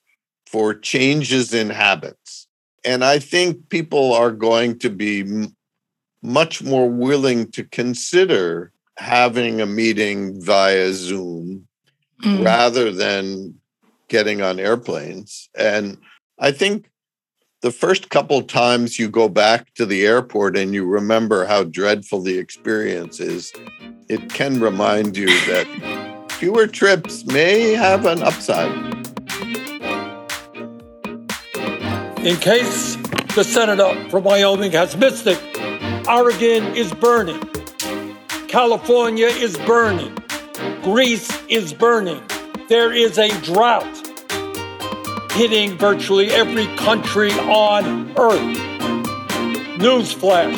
[0.48, 2.48] for changes in habits.
[2.84, 5.56] And I think people are going to be m-
[6.24, 11.68] much more willing to consider having a meeting via Zoom
[12.24, 12.44] mm.
[12.44, 13.54] rather than
[14.08, 15.50] getting on airplanes.
[15.58, 15.98] And
[16.40, 16.90] I think
[17.62, 22.22] the first couple times you go back to the airport and you remember how dreadful
[22.22, 23.52] the experience is,
[24.10, 28.72] it can remind you that fewer trips may have an upside.
[32.26, 32.96] In case
[33.36, 35.42] the senator from Wyoming has missed it,
[36.08, 37.42] Oregon is burning.
[38.48, 40.16] California is burning.
[40.84, 42.22] Greece is burning.
[42.70, 43.86] There is a drought
[45.32, 48.58] hitting virtually every country on Earth.
[49.80, 50.58] Newsflash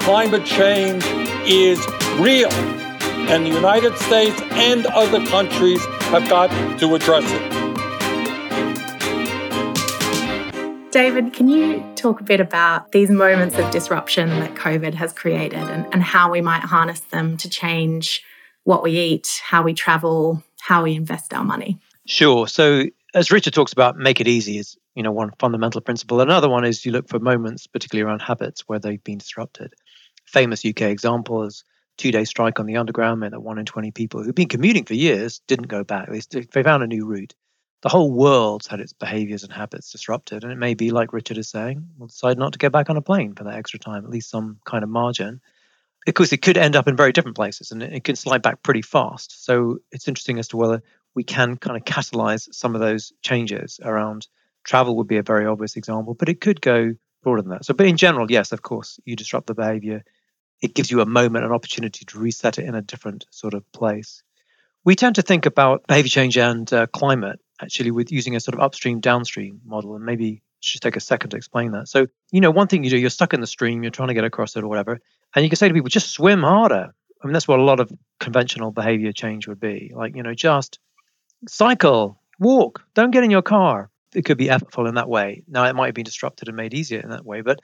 [0.00, 1.04] climate change
[1.46, 1.78] is
[2.18, 2.50] real,
[3.30, 7.52] and the United States and other countries have got to address it.
[10.90, 15.60] David, can you talk a bit about these moments of disruption that COVID has created
[15.60, 18.24] and, and how we might harness them to change
[18.64, 21.78] what we eat, how we travel, how we invest our money?
[22.06, 22.46] Sure.
[22.46, 26.20] So as Richard talks about, make it easy is you know one fundamental principle.
[26.20, 29.72] Another one is you look for moments, particularly around habits, where they've been disrupted.
[30.26, 31.64] Famous UK example is
[31.96, 34.92] two-day strike on the underground meant that one in 20 people who've been commuting for
[34.92, 36.10] years didn't go back.
[36.10, 36.20] They,
[36.52, 37.34] they found a new route.
[37.80, 41.38] The whole world's had its behaviors and habits disrupted, and it may be like Richard
[41.38, 44.04] is saying, we'll decide not to get back on a plane for that extra time,
[44.04, 45.40] at least some kind of margin.
[46.08, 48.62] Because it could end up in very different places, and it, it can slide back
[48.62, 49.44] pretty fast.
[49.44, 50.82] So it's interesting as to whether
[51.14, 54.26] we can kind of catalyze some of those changes around
[54.64, 57.66] travel would be a very obvious example, but it could go broader than that.
[57.66, 60.02] So, but in general, yes, of course, you disrupt the behavior.
[60.62, 63.70] It gives you a moment, an opportunity to reset it in a different sort of
[63.72, 64.22] place.
[64.84, 68.54] We tend to think about behavior change and uh, climate actually with using a sort
[68.54, 71.88] of upstream downstream model, and maybe just take a second to explain that.
[71.88, 74.14] So, you know, one thing you do, you're stuck in the stream, you're trying to
[74.14, 75.00] get across it or whatever,
[75.34, 76.94] and you can say to people, just swim harder.
[77.22, 79.92] I mean, that's what a lot of conventional behavior change would be.
[79.94, 80.78] Like, you know, just
[81.48, 83.90] cycle, walk, don't get in your car.
[84.14, 85.42] It could be effortful in that way.
[85.48, 87.60] Now, it might have been disrupted and made easier in that way, but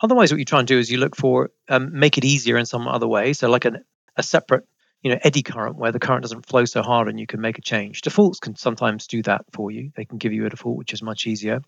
[0.00, 2.66] otherwise, what you try and do is you look for um, make it easier in
[2.66, 3.32] some other way.
[3.32, 3.84] So, like an,
[4.16, 4.66] a separate,
[5.02, 7.58] you know, eddy current where the current doesn't flow so hard and you can make
[7.58, 8.02] a change.
[8.02, 9.90] Defaults can sometimes do that for you.
[9.96, 11.62] They can give you a default which is much easier.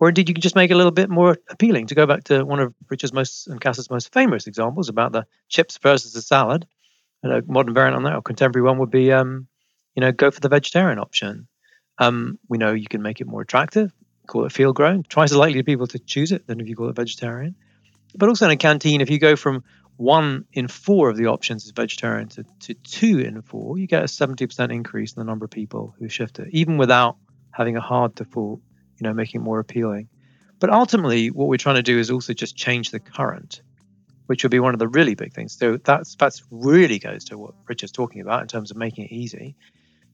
[0.00, 1.86] Or indeed, you can just make it a little bit more appealing.
[1.88, 5.26] To go back to one of Richard's most and Cass's most famous examples about the
[5.48, 6.66] chips versus the salad,
[7.22, 9.46] a modern variant on that, or contemporary one would be, um,
[9.94, 11.46] you know, go for the vegetarian option.
[11.98, 13.92] Um, we know you can make it more attractive,
[14.26, 16.88] call it field grown, twice as likely people to choose it than if you call
[16.88, 17.54] it vegetarian.
[18.16, 19.64] But also in a canteen, if you go from
[19.96, 24.02] one in four of the options is vegetarian to, to two in four, you get
[24.02, 27.16] a 70% increase in the number of people who shift it, even without
[27.52, 28.60] having a hard you
[29.04, 30.08] know, making it more appealing.
[30.58, 33.62] But ultimately, what we're trying to do is also just change the current,
[34.26, 35.56] which would be one of the really big things.
[35.56, 39.12] So that's that's really goes to what Richard's talking about in terms of making it
[39.12, 39.56] easy.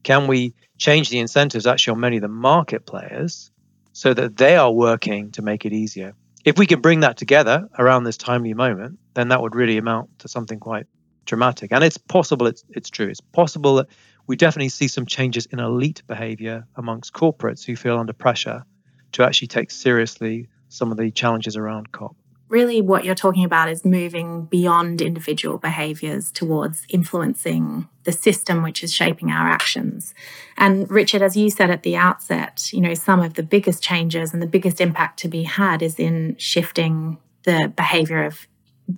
[0.03, 3.51] Can we change the incentives actually on many of the market players
[3.93, 6.15] so that they are working to make it easier?
[6.43, 10.19] If we can bring that together around this timely moment, then that would really amount
[10.19, 10.87] to something quite
[11.25, 11.71] dramatic.
[11.71, 13.07] And it's possible, it's, it's true.
[13.07, 13.87] It's possible that
[14.25, 18.63] we definitely see some changes in elite behavior amongst corporates who feel under pressure
[19.13, 22.15] to actually take seriously some of the challenges around COP
[22.51, 28.83] really what you're talking about is moving beyond individual behaviors towards influencing the system which
[28.83, 30.13] is shaping our actions.
[30.57, 34.33] And Richard, as you said at the outset, you know, some of the biggest changes
[34.33, 38.47] and the biggest impact to be had is in shifting the behavior of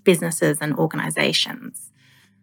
[0.04, 1.92] businesses and organizations.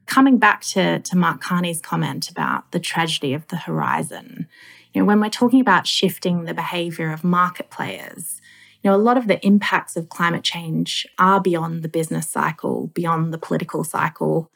[0.07, 4.47] Coming back to, to Mark Carney's comment about the tragedy of the horizon,
[4.93, 8.41] you know, when we're talking about shifting the behavior of market players,
[8.83, 12.89] you know, a lot of the impacts of climate change are beyond the business cycle,
[12.89, 14.51] beyond the political cycle.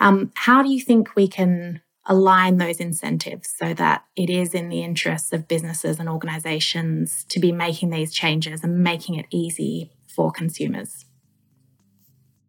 [0.00, 4.68] Um, how do you think we can align those incentives so that it is in
[4.68, 9.92] the interests of businesses and organizations to be making these changes and making it easy
[10.08, 11.04] for consumers?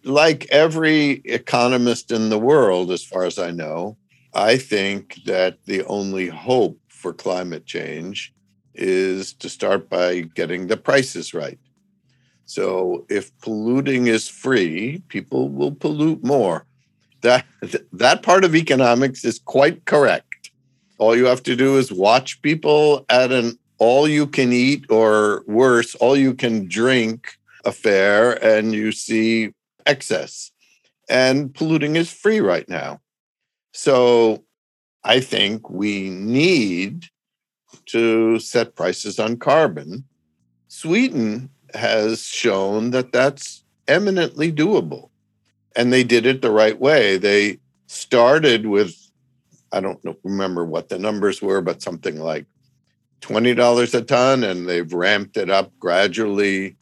[0.04, 3.98] Like every economist in the world, as far as I know,
[4.34, 8.34] I think that the only hope for climate change
[8.74, 11.60] is to start by getting the prices right.
[12.46, 16.66] So if polluting is free, people will pollute more.
[17.22, 17.46] That
[17.92, 20.52] that part of economics is quite correct.
[20.98, 25.44] All you have to do is watch people at an all you can eat or
[25.46, 27.20] worse, all you can drink
[27.66, 29.52] affair and you see
[29.86, 30.52] excess.
[31.10, 33.02] And polluting is free right now.
[33.74, 34.46] So
[35.04, 37.08] I think we need
[37.88, 40.06] to set prices on carbon.
[40.68, 45.10] Sweden has shown that that's eminently doable.
[45.76, 47.18] And they did it the right way.
[47.18, 48.96] They started with,
[49.72, 52.46] I don't know, remember what the numbers were, but something like
[53.22, 56.76] $20 a ton, and they've ramped it up gradually,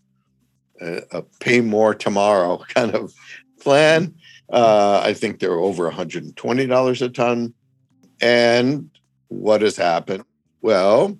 [0.81, 3.13] uh, a pay more tomorrow kind of
[3.61, 4.13] plan.
[4.51, 7.53] Uh, I think they're over $120 a ton.
[8.21, 8.89] And
[9.29, 10.23] what has happened?
[10.61, 11.17] Well,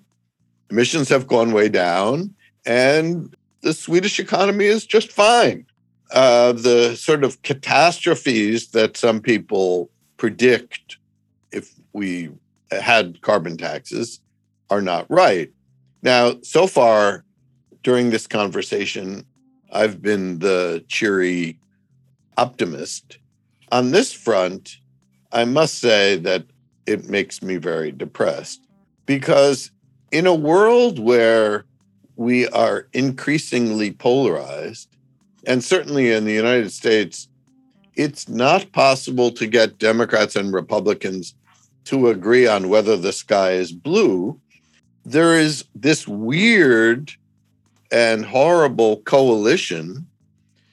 [0.70, 2.34] emissions have gone way down,
[2.64, 5.66] and the Swedish economy is just fine.
[6.12, 10.98] Uh, the sort of catastrophes that some people predict
[11.50, 12.30] if we
[12.70, 14.20] had carbon taxes
[14.70, 15.50] are not right.
[16.02, 17.24] Now, so far
[17.82, 19.24] during this conversation,
[19.72, 21.58] I've been the cheery
[22.36, 23.18] optimist.
[23.70, 24.76] On this front,
[25.32, 26.44] I must say that
[26.86, 28.66] it makes me very depressed
[29.06, 29.70] because
[30.10, 31.64] in a world where
[32.16, 34.88] we are increasingly polarized,
[35.46, 37.28] and certainly in the United States,
[37.94, 41.34] it's not possible to get Democrats and Republicans
[41.84, 44.40] to agree on whether the sky is blue.
[45.04, 47.12] There is this weird
[47.90, 50.06] and horrible coalition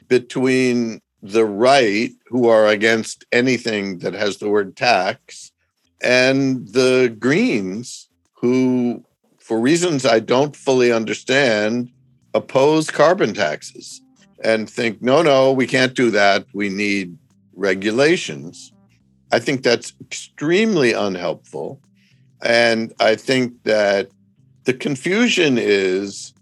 [0.07, 5.51] between the right, who are against anything that has the word tax,
[6.01, 9.03] and the Greens, who,
[9.37, 11.91] for reasons I don't fully understand,
[12.33, 14.01] oppose carbon taxes
[14.43, 16.45] and think, no, no, we can't do that.
[16.53, 17.17] We need
[17.55, 18.71] regulations.
[19.31, 21.81] I think that's extremely unhelpful.
[22.41, 24.09] And I think that
[24.63, 26.33] the confusion is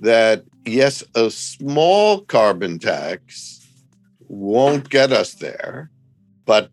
[0.00, 3.66] that, yes, a small carbon tax
[4.28, 5.90] won't get us there,
[6.46, 6.70] but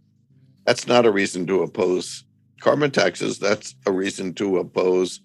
[0.70, 2.26] that's not a reason to oppose
[2.62, 5.20] carbon taxes, that's a reason to oppose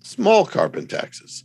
[0.00, 1.42] small carbon taxes.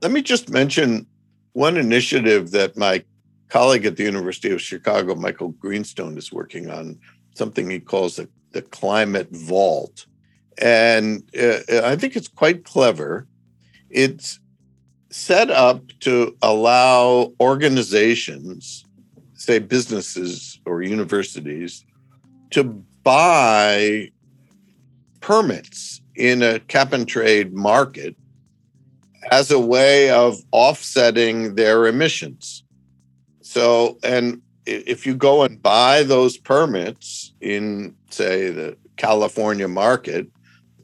[0.00, 1.06] Let me just mention
[1.52, 3.04] one initiative that my
[3.50, 6.98] colleague at the University of Chicago, Michael Greenstone, is working on,
[7.34, 10.06] something he calls the, the climate vault.
[10.56, 13.26] And uh, I think it's quite clever.
[13.90, 14.40] It's
[15.10, 18.86] set up to allow organizations,
[19.34, 21.84] say businesses or universities,
[22.50, 22.64] to
[23.02, 24.10] buy
[25.20, 28.16] permits in a cap and trade market
[29.30, 32.64] as a way of offsetting their emissions.
[33.42, 40.26] So, and if you go and buy those permits in, say, the California market,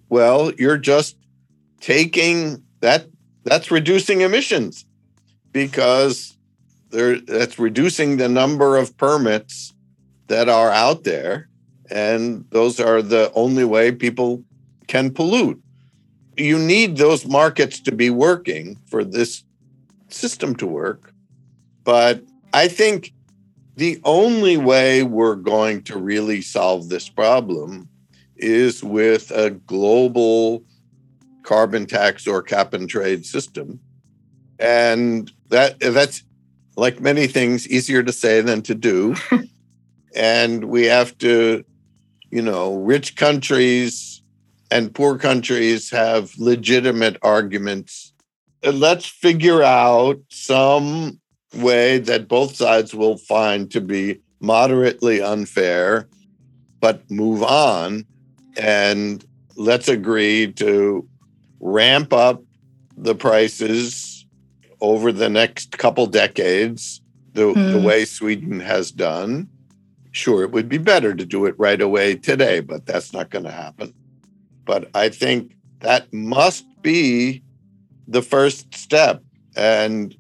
[0.08, 1.16] well, you're just
[1.80, 3.06] taking that,
[3.44, 4.86] that's reducing emissions
[5.52, 6.36] because
[6.90, 9.74] there, that's reducing the number of permits
[10.28, 11.48] that are out there.
[11.90, 14.42] And those are the only way people
[14.86, 15.62] can pollute.
[16.36, 19.44] You need those markets to be working for this
[20.08, 21.12] system to work.
[21.84, 22.22] But
[22.52, 23.12] I think
[23.76, 27.88] the only way we're going to really solve this problem
[28.36, 30.64] is with a global
[31.42, 33.80] carbon tax or cap and trade system.
[34.58, 36.24] And that that's
[36.76, 39.14] like many things easier to say than to do.
[40.14, 41.64] and we have to,
[42.34, 44.20] you know, rich countries
[44.68, 48.12] and poor countries have legitimate arguments.
[48.60, 51.20] And let's figure out some
[51.54, 56.08] way that both sides will find to be moderately unfair,
[56.80, 58.04] but move on.
[58.56, 59.24] And
[59.54, 61.08] let's agree to
[61.60, 62.42] ramp up
[62.96, 64.26] the prices
[64.80, 67.00] over the next couple decades,
[67.32, 67.54] the, mm.
[67.54, 67.84] the hmm.
[67.84, 69.48] way Sweden has done.
[70.14, 73.44] Sure, it would be better to do it right away today, but that's not going
[73.44, 73.92] to happen.
[74.64, 77.42] But I think that must be
[78.06, 79.24] the first step.
[79.56, 80.16] And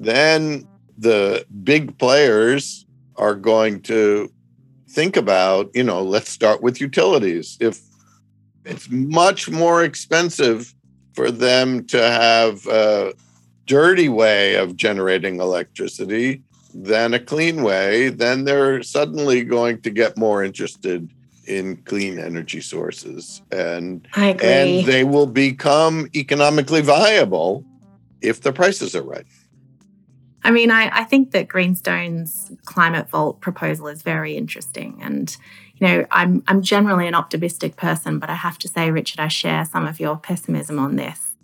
[0.00, 0.66] then
[0.98, 4.32] the big players are going to
[4.88, 7.56] think about, you know, let's start with utilities.
[7.60, 7.80] If
[8.64, 10.74] it's much more expensive
[11.14, 13.14] for them to have a
[13.66, 16.42] dirty way of generating electricity
[16.82, 21.10] than a clean way, then they're suddenly going to get more interested
[21.46, 27.64] in clean energy sources and and they will become economically viable
[28.20, 29.26] if the prices are right.
[30.42, 34.98] I mean, I, I think that Greenstone's climate vault proposal is very interesting.
[35.02, 35.36] And,
[35.74, 39.26] you know, I'm, I'm generally an optimistic person, but I have to say, Richard, I
[39.26, 41.34] share some of your pessimism on this.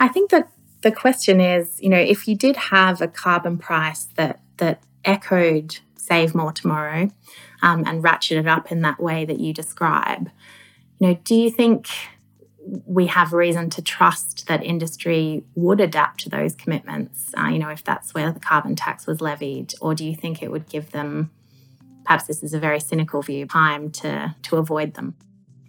[0.00, 0.50] I think that
[0.82, 5.78] the question is, you know, if you did have a carbon price that, that echoed
[5.96, 7.10] Save More Tomorrow
[7.62, 10.30] um, and ratcheted up in that way that you describe,
[10.98, 11.88] you know, do you think
[12.86, 17.70] we have reason to trust that industry would adapt to those commitments, uh, you know,
[17.70, 19.74] if that's where the carbon tax was levied?
[19.80, 21.30] Or do you think it would give them,
[22.04, 25.14] perhaps this is a very cynical view, time to, to avoid them?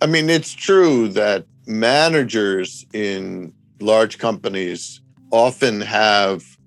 [0.02, 6.58] I mean, it's true that managers in large companies often have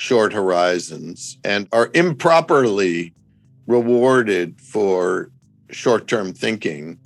[0.00, 3.12] short horizons and are improperly
[3.66, 5.30] rewarded for
[5.70, 6.98] short term thinking.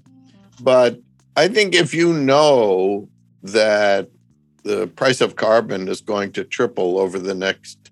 [0.61, 1.01] But
[1.35, 3.09] I think if you know
[3.43, 4.11] that
[4.63, 7.91] the price of carbon is going to triple over the next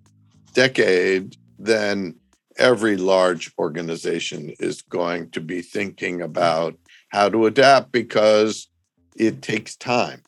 [0.54, 2.14] decade, then
[2.56, 6.76] every large organization is going to be thinking about
[7.08, 8.68] how to adapt because
[9.16, 10.22] it takes time.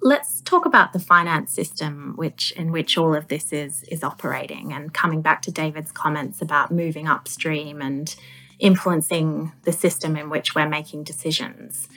[0.00, 4.72] Let's talk about the finance system which in which all of this is is operating
[4.72, 8.14] and coming back to David's comments about moving upstream and
[8.58, 11.88] influencing the system in which we're making decisions.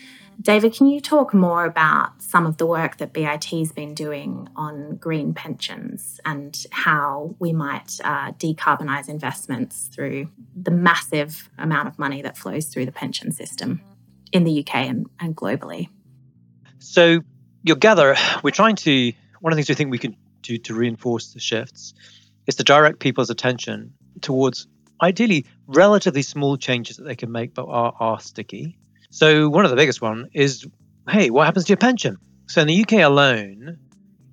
[0.41, 4.95] David, can you talk more about some of the work that BIT's been doing on
[4.95, 12.21] green pensions and how we might uh, decarbonise investments through the massive amount of money
[12.23, 13.81] that flows through the pension system
[14.31, 15.89] in the UK and, and globally?
[16.79, 17.21] So,
[17.63, 20.73] you'll gather we're trying to, one of the things we think we can do to
[20.73, 21.93] reinforce the shifts
[22.47, 24.67] is to direct people's attention towards
[25.01, 28.77] ideally relatively small changes that they can make but are, are sticky.
[29.09, 30.65] So one of the biggest one is,
[31.09, 32.17] hey, what happens to your pension?
[32.47, 33.77] So in the UK alone,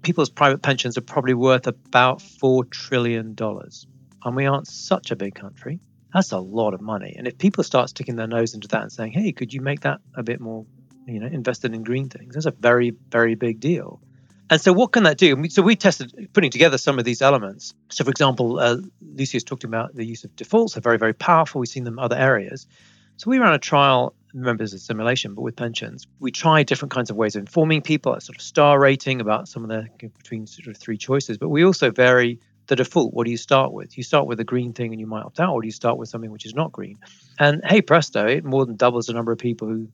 [0.03, 3.87] people's private pensions are probably worth about four trillion dollars,
[4.25, 5.81] and we aren't such a big country.
[6.13, 7.15] That's a lot of money.
[7.17, 9.81] And if people start sticking their nose into that and saying, "Hey, could you make
[9.81, 10.65] that a bit more,
[11.09, 14.01] you know, invested in green things?" That's a very, very big deal.
[14.51, 15.49] And so, what can that do?
[15.51, 17.75] So, we tested putting together some of these elements.
[17.91, 18.79] So, for example, uh,
[19.15, 21.61] Lucia's talked about the use of defaults They're very, very powerful.
[21.61, 22.67] We've seen them in other areas.
[23.19, 24.15] So, we ran a trial.
[24.33, 27.83] Remember, it's a simulation, but with pensions, we tried different kinds of ways of informing
[27.83, 31.39] people, a sort of star rating about some of the between sort of three choices.
[31.39, 32.39] But we also vary
[32.69, 33.13] the default.
[33.13, 33.97] What do you start with?
[33.97, 35.99] You start with a green thing and you might opt out, or do you start
[35.99, 36.99] with something which is not green?
[37.39, 39.89] And hey, presto, it more than doubles the number of people who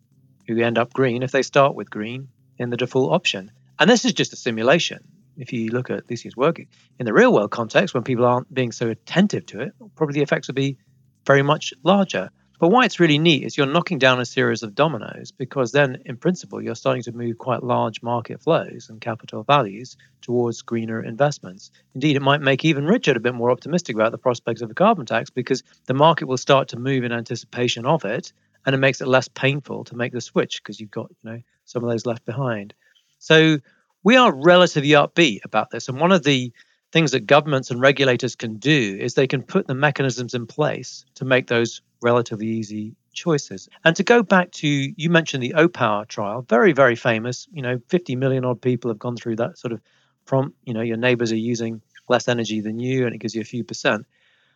[0.46, 2.28] who end up green if they start with green
[2.58, 3.50] in the default option.
[3.78, 5.04] And this is just a simulation.
[5.36, 6.60] If you look at Lucia's work
[6.98, 10.22] in the real world context, when people aren't being so attentive to it, probably the
[10.22, 10.78] effects would be
[11.26, 12.30] very much larger.
[12.60, 15.98] But why it's really neat is you're knocking down a series of dominoes because then,
[16.04, 21.02] in principle, you're starting to move quite large market flows and capital values towards greener
[21.02, 21.72] investments.
[21.94, 24.74] Indeed, it might make even Richard a bit more optimistic about the prospects of a
[24.74, 28.32] carbon tax because the market will start to move in anticipation of it
[28.66, 31.40] and it makes it less painful to make the switch because you've got you know
[31.64, 32.74] some of those left behind.
[33.18, 33.58] So
[34.02, 36.52] we are relatively upbeat about this, and one of the
[36.92, 41.04] things that governments and regulators can do is they can put the mechanisms in place
[41.16, 43.68] to make those relatively easy choices.
[43.84, 47.48] And to go back to you mentioned the Opower trial, very very famous.
[47.52, 49.80] You know, 50 million odd people have gone through that sort of
[50.26, 50.56] prompt.
[50.64, 53.44] You know, your neighbors are using less energy than you, and it gives you a
[53.44, 54.06] few percent.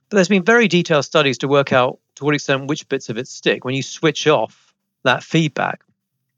[0.08, 3.16] But there's been very detailed studies to work out to what extent which bits of
[3.16, 5.80] it stick when you switch off that feedback.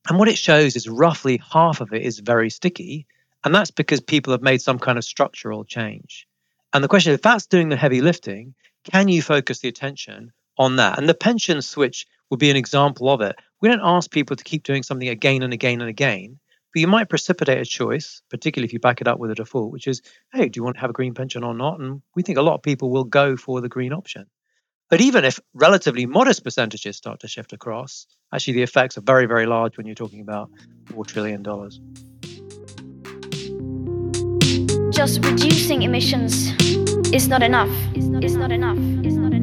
[0.08, 3.06] And what it shows is roughly half of it is very sticky.
[3.44, 6.28] And that's because people have made some kind of structural change.
[6.74, 8.54] And the question is if that's doing the heavy lifting,
[8.84, 10.98] can you focus the attention on that?
[10.98, 13.36] And the pension switch would be an example of it.
[13.62, 16.38] We don't ask people to keep doing something again and again and again.
[16.74, 19.72] But you might precipitate a choice, particularly if you back it up with a default,
[19.72, 20.02] which is,
[20.32, 21.80] hey, do you want to have a green pension or not?
[21.80, 24.26] And we think a lot of people will go for the green option.
[24.90, 29.26] But even if relatively modest percentages start to shift across, actually the effects are very,
[29.26, 30.50] very large when you're talking about
[30.86, 31.44] $4 trillion.
[34.90, 36.52] Just reducing emissions
[37.14, 37.70] is not enough.
[37.94, 38.78] Is not enough.
[39.06, 39.39] Is not enough.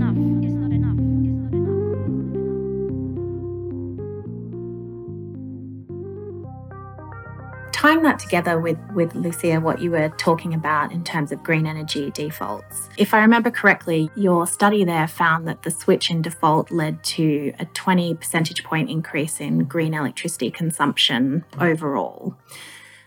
[7.87, 11.65] Tying that together with, with Lucia, what you were talking about in terms of green
[11.65, 16.69] energy defaults, if I remember correctly, your study there found that the switch in default
[16.69, 22.35] led to a 20 percentage point increase in green electricity consumption overall.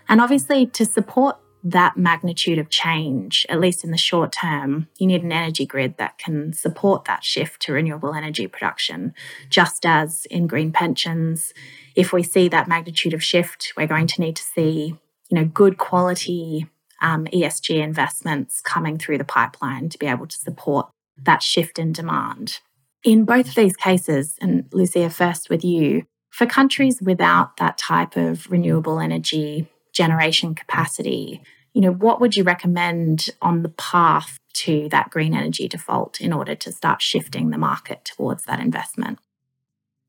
[0.09, 5.07] And obviously, to support that magnitude of change, at least in the short term, you
[5.07, 9.15] need an energy grid that can support that shift to renewable energy production,
[9.49, 11.53] just as in green pensions
[11.95, 14.95] if we see that magnitude of shift, we're going to need to see,
[15.29, 16.67] you know, good quality
[17.03, 20.89] um, ESG investments coming through the pipeline to be able to support
[21.23, 22.61] that shift in demand.
[23.03, 28.17] In both of these cases, and Lucia, first with you, for countries without that type
[28.17, 34.89] of renewable energy generation capacity, you know, what would you recommend on the path to
[34.91, 39.19] that green energy default in order to start shifting the market towards that investment?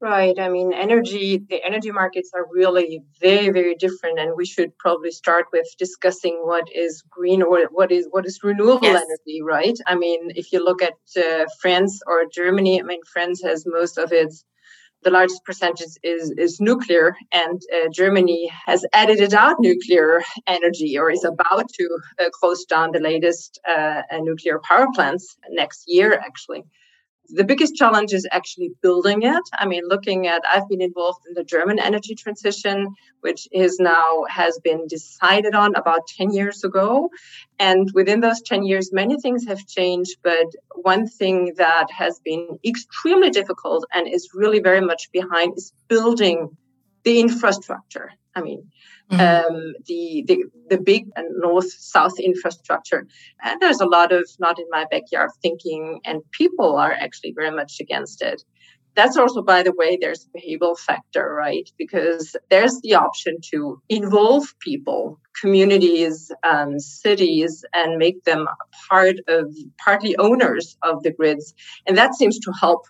[0.02, 0.40] Right.
[0.40, 4.18] I mean, energy, the energy markets are really very, very different.
[4.18, 8.40] And we should probably start with discussing what is green or what is what is
[8.42, 9.04] renewable yes.
[9.04, 9.78] energy, right?
[9.86, 14.00] I mean, if you look at uh, France or Germany, I mean, France has most
[14.00, 14.44] of its
[15.04, 21.12] the largest percentage is, is nuclear, and uh, Germany has edited out nuclear energy or
[21.12, 26.64] is about to uh, close down the latest uh, nuclear power plants next year, actually
[27.34, 29.44] the biggest challenge is actually building it.
[29.54, 34.24] I mean, looking at, I've been involved in the German energy transition, which is now
[34.30, 37.10] has been decided on about 10 years ago.
[37.60, 40.18] And within those 10 years, many things have changed.
[40.24, 45.74] But one thing that has been extremely difficult and is really very much behind is
[45.88, 46.56] building
[47.04, 48.12] the infrastructure.
[48.36, 48.72] I mean,
[49.12, 49.56] mm-hmm.
[49.56, 53.06] um, the, the the big north south infrastructure,
[53.44, 57.52] and there's a lot of not in my backyard thinking, and people are actually very
[57.52, 58.44] much against it.
[58.94, 61.70] That's also, by the way, there's a behavioral factor, right?
[61.78, 68.48] Because there's the option to involve people, communities, um, cities, and make them
[68.90, 71.54] part of partly owners of the grids,
[71.86, 72.86] and that seems to help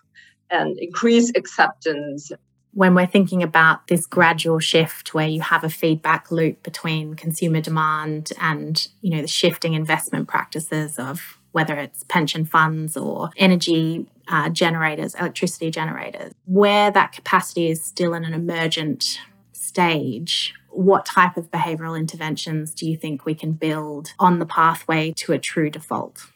[0.50, 2.30] and increase acceptance
[2.74, 7.60] when we're thinking about this gradual shift where you have a feedback loop between consumer
[7.60, 14.06] demand and you know the shifting investment practices of whether it's pension funds or energy
[14.28, 19.20] uh, generators electricity generators where that capacity is still in an emergent
[19.52, 25.12] stage what type of behavioral interventions do you think we can build on the pathway
[25.12, 26.26] to a true default?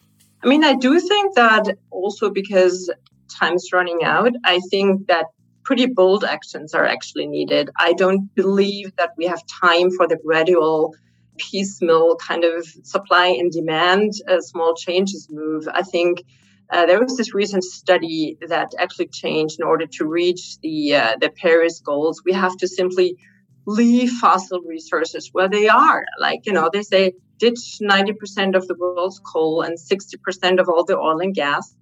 [0.43, 2.91] I mean i do think that also because
[3.39, 5.25] time's running out i think that
[5.67, 7.69] pretty bold actions are actually needed.
[7.77, 10.95] I don't believe that we have time for the gradual
[11.35, 15.67] piecemeal kind of supply and demand uh, small changes move.
[15.71, 16.23] I think
[16.71, 21.15] uh, there was this recent study that actually changed in order to reach the uh,
[21.19, 22.21] the Paris goals.
[22.23, 23.17] We have to simply
[23.65, 26.05] leave fossil resources where they are.
[26.17, 30.85] Like you know, they say ditch 90% of the world's coal and 60% of all
[30.85, 31.75] the oil and gas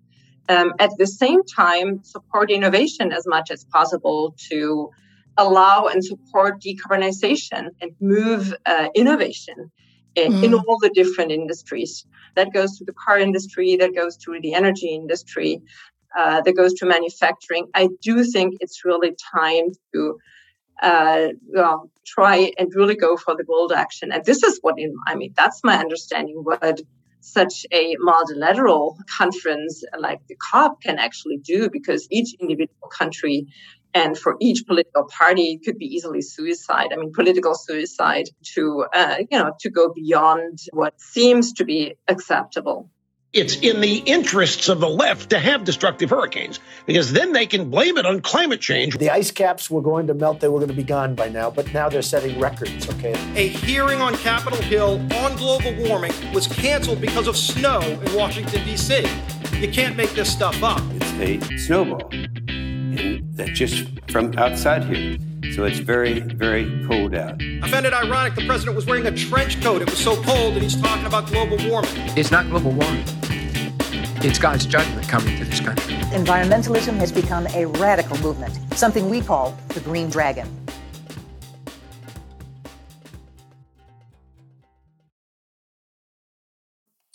[0.49, 4.89] um, at the same time support innovation as much as possible to
[5.37, 9.71] allow and support decarbonization and move uh, innovation
[10.15, 10.43] in, mm.
[10.43, 12.05] in, all the different industries.
[12.35, 15.61] That goes to the car industry, that goes to the energy industry.
[16.15, 17.67] uh, that goes to manufacturing.
[17.73, 20.17] I do think it's really time to
[20.81, 24.11] uh, well, try and really go for the bold action.
[24.11, 26.81] And this is what, in, I mean, that's my understanding what
[27.25, 33.47] such a multilateral conference like the COP can actually do because each individual country
[33.93, 39.17] and for each political party could be easily suicide i mean political suicide to uh,
[39.31, 42.89] you know to go beyond what seems to be acceptable
[43.35, 47.69] it's in the interests of the left to have destructive hurricanes because then they can
[47.69, 48.97] blame it on climate change.
[48.97, 51.51] The ice caps were going to melt, they were going to be gone by now,
[51.51, 53.13] but now they're setting records, okay?
[53.35, 58.63] A hearing on Capitol Hill on global warming was canceled because of snow in Washington,
[58.63, 59.05] D.C.
[59.59, 60.81] You can't make this stuff up.
[60.93, 62.09] It's a snowball.
[62.13, 65.17] And that just from outside here.
[65.53, 67.41] So it's very, very cold out.
[67.61, 69.81] I found it ironic the president was wearing a trench coat.
[69.81, 71.91] It was so cold, and he's talking about global warming.
[72.17, 73.05] It's not global warming.
[74.23, 75.93] It's God's judgment coming to this country.
[76.15, 80.49] Environmentalism has become a radical movement, something we call the Green Dragon.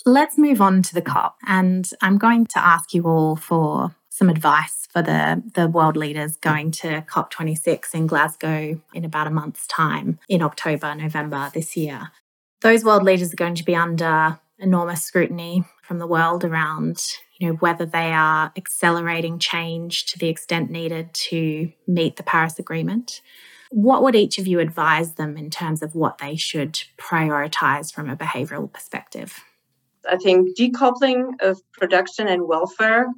[0.07, 1.36] Let's move on to the COP.
[1.46, 6.36] And I'm going to ask you all for some advice for the, the world leaders
[6.36, 12.11] going to COP26 in Glasgow in about a month's time in October, November this year.
[12.61, 17.05] Those world leaders are going to be under enormous scrutiny from the world around
[17.41, 22.61] you know whether they are accelerating change to the extent needed to meet the Paris
[22.61, 23.20] Agreement.
[23.72, 28.09] What would each of you advise them in terms of what they should prioritize from
[28.09, 29.41] a behavioral perspective?
[30.09, 33.09] I think decoupling of production and welfare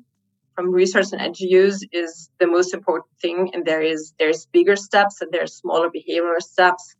[0.54, 5.20] from research and use is the most important thing and there is there's bigger steps
[5.20, 6.96] and there's smaller behavioral steps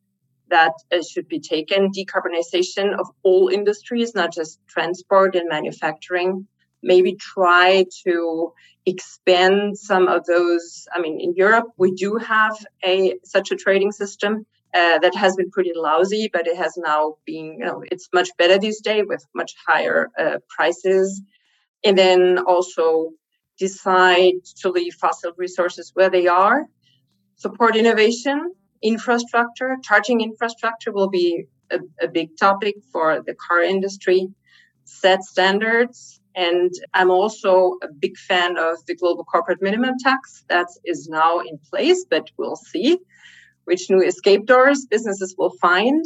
[0.53, 1.90] that uh, should be taken.
[1.90, 6.46] Decarbonization of all industries not just transport and manufacturing.
[6.82, 8.53] Maybe try to
[8.84, 13.92] expand some of those i mean in europe we do have a such a trading
[13.92, 14.44] system
[14.74, 18.30] uh, that has been pretty lousy but it has now been you know it's much
[18.38, 21.22] better these days with much higher uh, prices.
[21.84, 23.11] And then also
[23.59, 26.66] decide to leave fossil resources where they are,
[27.36, 34.28] support innovation, infrastructure, charging infrastructure will be a, a big topic for the car industry,
[34.85, 36.20] set standards.
[36.35, 41.41] And I'm also a big fan of the global corporate minimum tax that is now
[41.41, 42.99] in place, but we'll see
[43.64, 46.05] which new escape doors businesses will find.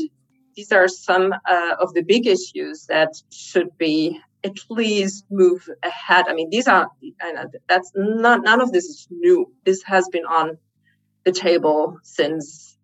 [0.57, 6.27] These are some uh, of the big issues that should be at least move ahead.
[6.29, 6.89] I mean, these are
[7.69, 9.53] that's not none of this is new.
[9.65, 10.59] This has been on
[11.27, 12.79] the table since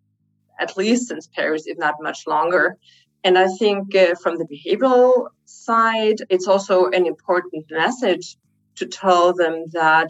[0.59, 2.77] at least since Paris, if not much longer.
[3.23, 8.37] And I think uh, from the behavioral side, it's also an important message
[8.75, 10.09] to tell them that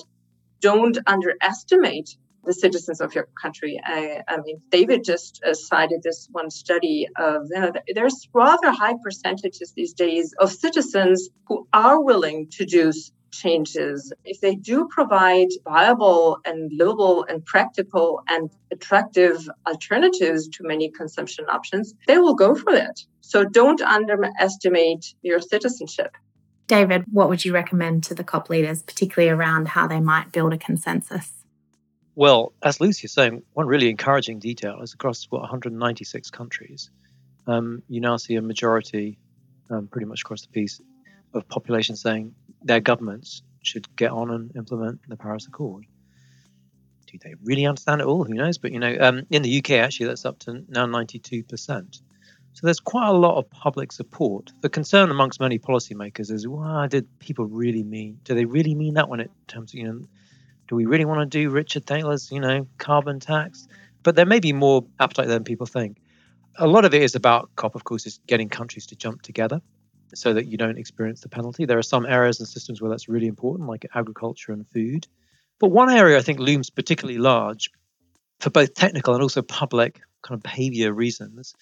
[0.60, 3.80] don't underestimate the citizens of your country.
[3.84, 8.72] I, I mean, David just uh, cited this one study of you know, there's rather
[8.72, 12.92] high percentages these days of citizens who are willing to do
[13.34, 14.14] changes.
[14.24, 21.46] If they do provide viable and livable and practical and attractive alternatives to many consumption
[21.50, 23.02] options, they will go for it.
[23.22, 26.16] So don't underestimate your citizenship.
[26.68, 30.54] David, what would you recommend to the COP leaders, particularly around how they might build
[30.54, 31.32] a consensus?
[32.16, 36.92] Well, as Lucia is saying, one really encouraging detail is across what 196 countries,
[37.48, 39.18] um, you now see a majority,
[39.70, 40.80] um, pretty much across the piece,
[41.34, 45.86] of population saying their governments should get on and implement the Paris Accord.
[47.08, 48.24] Do they really understand it all?
[48.24, 48.58] Who knows?
[48.58, 52.02] But you know, um, in the UK, actually, that's up to now 92%.
[52.56, 54.52] So there's quite a lot of public support.
[54.62, 58.20] The concern amongst many policymakers is, well, did people really mean?
[58.24, 60.06] Do they really mean that when it comes to you know?
[60.68, 63.68] do we really want to do Richard Thaler's, you know, carbon tax?
[64.02, 65.98] But there may be more appetite than people think.
[66.58, 69.62] A lot of it is about COP, of course, is getting countries to jump together
[70.18, 71.66] so that you don't experience the penalty.
[71.66, 75.08] There are some areas and systems where that's really important, like agriculture and food.
[75.60, 77.72] But one area I think looms particularly large
[78.40, 81.56] for both technical and also public kind of behavior reasons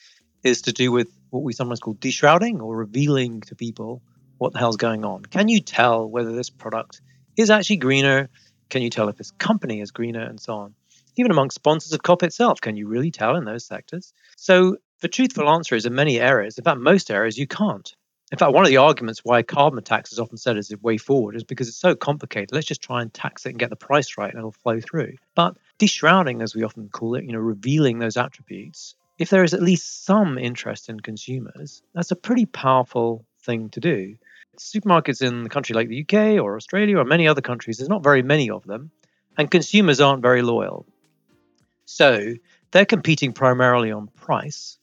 [0.43, 4.01] is to do with what we sometimes call deshrouding or revealing to people
[4.37, 5.23] what the hell's going on.
[5.23, 7.01] Can you tell whether this product
[7.37, 8.29] is actually greener
[8.71, 10.73] can you tell if this company is greener and so on?
[11.17, 14.13] Even among sponsors of COP itself, can you really tell in those sectors?
[14.37, 17.93] So the truthful answer is in many areas, in fact, most areas, you can't.
[18.31, 20.97] In fact, one of the arguments why carbon tax is often said as a way
[20.97, 22.53] forward is because it's so complicated.
[22.53, 25.15] Let's just try and tax it and get the price right and it'll flow through.
[25.35, 29.53] But deshrouding, as we often call it, you know, revealing those attributes, if there is
[29.53, 34.15] at least some interest in consumers, that's a pretty powerful thing to do.
[34.57, 38.03] Supermarkets in the country like the UK or Australia or many other countries, there's not
[38.03, 38.91] very many of them,
[39.37, 40.85] and consumers aren't very loyal.
[41.85, 42.35] So
[42.71, 44.77] they're competing primarily on price.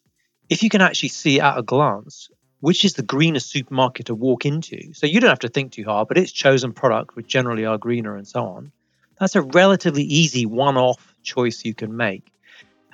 [0.51, 2.29] If you can actually see at a glance
[2.61, 5.85] which is the greenest supermarket to walk into, so you don't have to think too
[5.85, 8.73] hard, but it's chosen product, which generally are greener and so on,
[9.19, 12.33] that's a relatively easy one off choice you can make.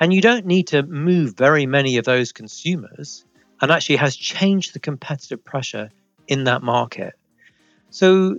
[0.00, 3.24] And you don't need to move very many of those consumers,
[3.60, 5.90] and actually has changed the competitive pressure
[6.26, 7.14] in that market.
[7.90, 8.38] So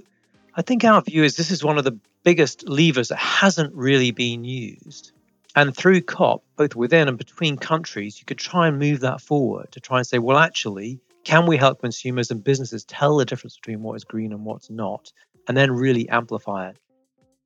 [0.55, 4.11] I think our view is this is one of the biggest levers that hasn't really
[4.11, 5.11] been used.
[5.55, 9.71] And through COP, both within and between countries, you could try and move that forward
[9.71, 13.57] to try and say, well, actually, can we help consumers and businesses tell the difference
[13.57, 15.11] between what is green and what's not,
[15.47, 16.77] and then really amplify it?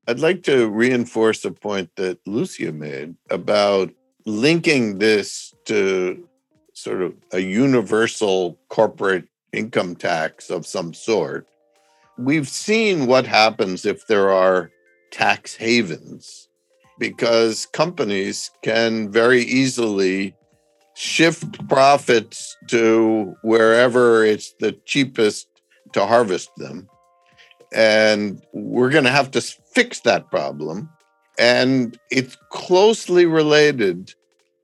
[0.07, 3.91] I'd like to reinforce a point that Lucia made about
[4.25, 6.27] linking this to
[6.73, 11.47] sort of a universal corporate income tax of some sort.
[12.17, 14.71] We've seen what happens if there are
[15.11, 16.49] tax havens
[16.97, 20.35] because companies can very easily
[20.99, 25.47] shift profits to wherever it's the cheapest
[25.93, 26.89] to harvest them.
[27.73, 30.89] And we're going to have to fix that problem.
[31.39, 34.13] And it's closely related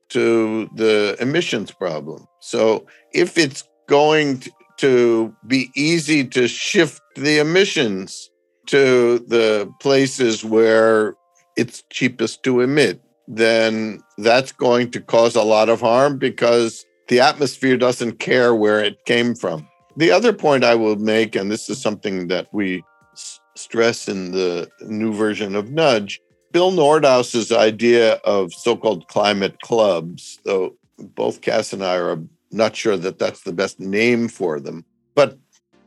[0.09, 2.27] to the emissions problem.
[2.41, 4.43] So if it's going
[4.79, 8.29] to be easy to shift the emissions
[8.65, 11.15] to the places where
[11.55, 17.19] it's cheapest to emit, then that's going to cause a lot of harm because the
[17.19, 19.67] atmosphere doesn't care where it came from.
[19.97, 24.31] The other point I will make, and this is something that we s- stress in
[24.31, 26.19] the new version of Nudge,
[26.51, 32.19] Bill Nordhaus's idea of so called climate clubs, though both Cass and I are
[32.51, 35.37] not sure that that's the best name for them, but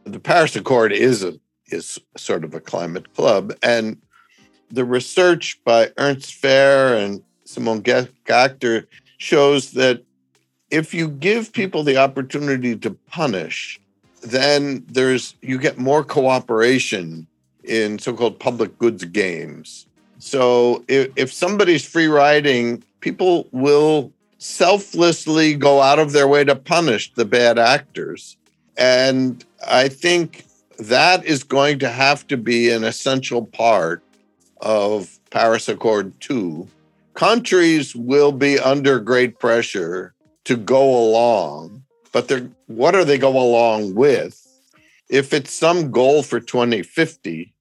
[0.05, 1.39] the Paris Accord is a
[1.71, 3.53] is sort of a climate club.
[3.63, 3.99] And
[4.71, 10.03] the research by Ernst Fehr and Simon Gachter shows that
[10.71, 13.81] if you give people the opportunity to punish,
[14.21, 17.27] then there's you get more cooperation
[17.65, 19.87] in so-called public goods games.
[20.19, 26.57] So if, if somebody's free riding, people will selflessly go out of their way to
[26.57, 28.37] punish the bad actors.
[28.77, 30.45] And I think
[30.79, 34.03] that is going to have to be an essential part
[34.61, 36.67] of Paris Accord 2.
[37.15, 41.83] Countries will be under great pressure to go along,
[42.13, 44.45] but they're, what are they go along with?
[45.09, 47.53] If it's some goal for 2050,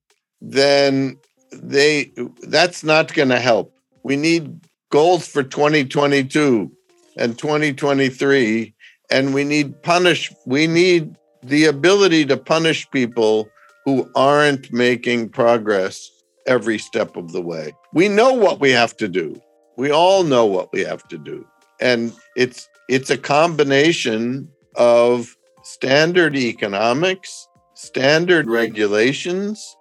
[0.41, 1.17] then
[1.51, 2.11] they
[2.43, 3.73] that's not going to help.
[4.03, 6.71] We need goals for 2022
[7.17, 8.73] and 2023
[9.09, 13.49] and we need punish we need the ability to punish people
[13.85, 16.11] who aren't making progress
[16.47, 17.73] every step of the way.
[17.93, 19.39] We know what we have to do.
[19.77, 21.45] We all know what we have to do.
[21.79, 29.75] And it's it's a combination of standard economics, standard regulations,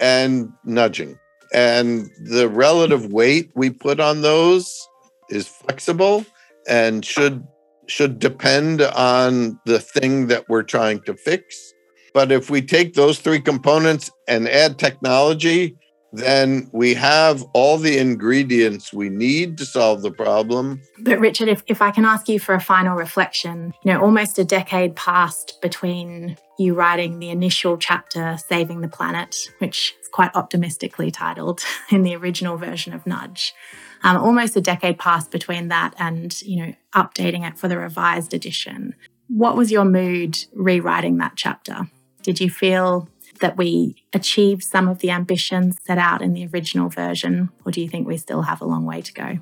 [0.00, 1.18] and nudging.
[1.52, 4.88] And the relative weight we put on those
[5.30, 6.24] is flexible
[6.66, 7.46] and should
[7.86, 11.72] should depend on the thing that we're trying to fix.
[12.12, 15.76] But if we take those three components and add technology,
[16.12, 20.80] then we have all the ingredients we need to solve the problem.
[20.98, 24.38] But Richard, if, if I can ask you for a final reflection, you know, almost
[24.38, 30.34] a decade passed between you writing the initial chapter, Saving the Planet, which is quite
[30.34, 33.54] optimistically titled in the original version of Nudge,
[34.02, 38.32] um, almost a decade passed between that and, you know, updating it for the revised
[38.32, 38.94] edition.
[39.28, 41.88] What was your mood rewriting that chapter?
[42.22, 43.08] Did you feel
[43.38, 47.80] that we achieved some of the ambitions set out in the original version, or do
[47.80, 49.38] you think we still have a long way to go?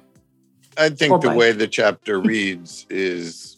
[0.78, 3.56] I think the way the chapter reads is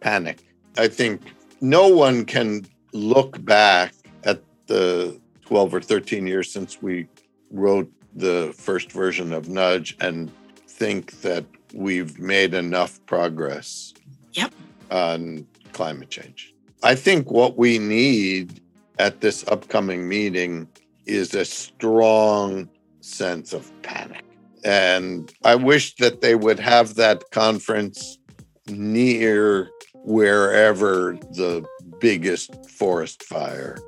[0.00, 0.44] panic.
[0.76, 1.22] I think
[1.60, 3.94] no one can look back
[4.24, 7.08] at the 12 or 13 years since we
[7.50, 10.30] wrote the first version of Nudge and
[10.66, 11.44] think that
[11.74, 13.94] we've made enough progress
[14.32, 14.52] yep.
[14.90, 16.54] on climate change.
[16.82, 18.60] I think what we need
[18.98, 20.68] at this upcoming meeting
[21.06, 22.68] is a strong
[23.00, 24.24] sense of panic.
[24.64, 28.18] And I wish that they would have that conference
[28.66, 31.64] near wherever the
[32.00, 33.78] biggest forest fire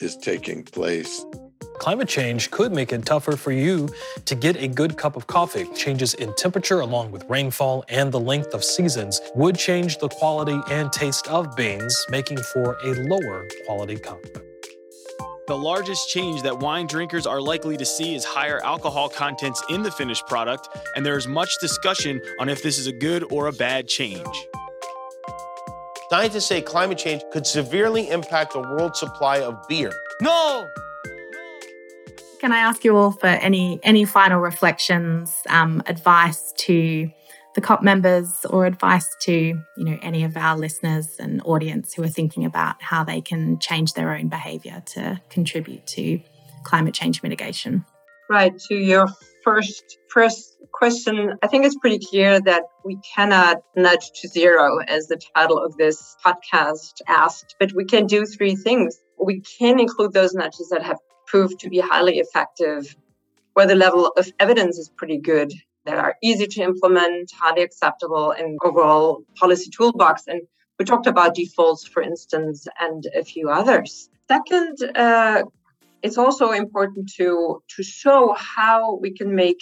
[0.00, 1.24] is taking place
[1.78, 3.88] Climate change could make it tougher for you
[4.24, 5.66] to get a good cup of coffee.
[5.74, 10.58] Changes in temperature, along with rainfall and the length of seasons, would change the quality
[10.70, 14.20] and taste of beans, making for a lower quality cup.
[15.46, 19.84] The largest change that wine drinkers are likely to see is higher alcohol contents in
[19.84, 23.46] the finished product, and there is much discussion on if this is a good or
[23.46, 24.26] a bad change.
[26.10, 29.92] Scientists say climate change could severely impact the world supply of beer.
[30.20, 30.66] No!
[32.40, 37.08] Can I ask you all for any any final reflections, um, advice to
[37.56, 42.02] the COP members, or advice to you know any of our listeners and audience who
[42.04, 46.20] are thinking about how they can change their own behaviour to contribute to
[46.64, 47.84] climate change mitigation?
[48.28, 48.56] Right.
[48.68, 49.08] To your
[49.42, 55.06] first first question, I think it's pretty clear that we cannot nudge to zero, as
[55.06, 59.00] the title of this podcast asked, but we can do three things.
[59.18, 62.94] We can include those nudges that have proved to be highly effective,
[63.54, 65.50] where the level of evidence is pretty good,
[65.86, 70.24] that are easy to implement, highly acceptable, in overall policy toolbox.
[70.26, 70.42] And
[70.78, 74.10] we talked about defaults, for instance, and a few others.
[74.28, 75.44] Second, uh,
[76.02, 79.60] it's also important to, to show how we can make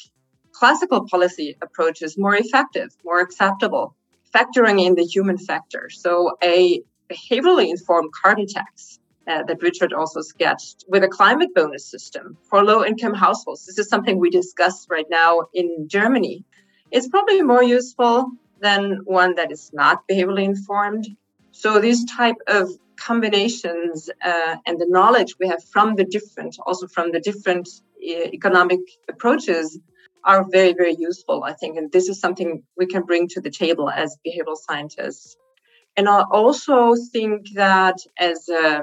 [0.53, 3.95] classical policy approaches more effective, more acceptable,
[4.35, 5.91] factoring in the human factor.
[5.91, 11.87] So, a behaviorally informed carbon tax uh, that Richard also sketched with a climate bonus
[11.87, 13.67] system for low income households.
[13.67, 16.45] This is something we discuss right now in Germany.
[16.91, 21.09] It's probably more useful than one that is not behaviorally informed.
[21.53, 26.87] So these type of combinations uh, and the knowledge we have from the different, also
[26.87, 29.79] from the different uh, economic approaches,
[30.25, 31.77] are very, very useful, I think.
[31.77, 35.37] And this is something we can bring to the table as behavioral scientists.
[35.97, 38.83] And I also think that as a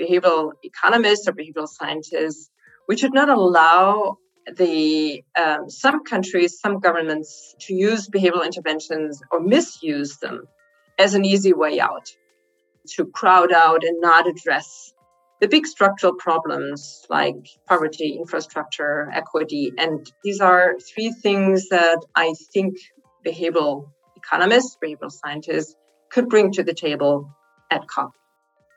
[0.00, 2.50] behavioral economists or behavioral scientists,
[2.88, 4.18] we should not allow
[4.56, 10.44] the um, some countries, some governments to use behavioral interventions or misuse them
[10.98, 12.08] as an easy way out,
[12.94, 14.92] to crowd out and not address
[15.40, 17.36] the big structural problems like
[17.66, 19.72] poverty, infrastructure, equity.
[19.76, 22.76] And these are three things that I think
[23.26, 25.74] behavioral economists, behavioral scientists
[26.10, 27.30] could bring to the table
[27.70, 28.12] at COP.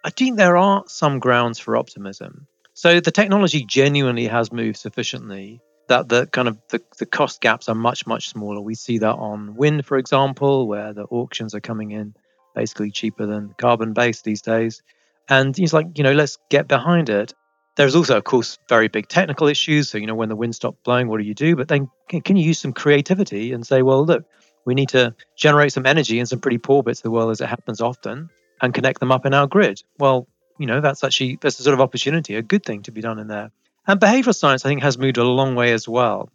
[0.04, 2.48] I think there are some grounds for optimism.
[2.74, 7.68] So the technology genuinely has moved sufficiently that the kind of the, the cost gaps
[7.68, 8.62] are much much smaller.
[8.62, 12.14] We see that on wind, for example, where the auctions are coming in
[12.56, 14.82] basically cheaper than carbon based these days.
[15.28, 17.34] And he's like, you know, let's get behind it.
[17.76, 19.90] There's also, of course, very big technical issues.
[19.90, 21.56] So, you know, when the wind stops blowing, what do you do?
[21.56, 24.26] But then can, can you use some creativity and say, well, look,
[24.66, 27.42] we need to generate some energy in some pretty poor bits of the world as
[27.42, 28.30] it happens often
[28.62, 29.82] and connect them up in our grid.
[29.98, 33.02] Well, you know, that's actually that's a sort of opportunity, a good thing to be
[33.02, 33.52] done in there.
[33.88, 36.30] And behavioral science, I think, has moved a long way as well,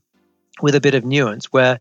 [0.62, 1.80] with a bit of nuance where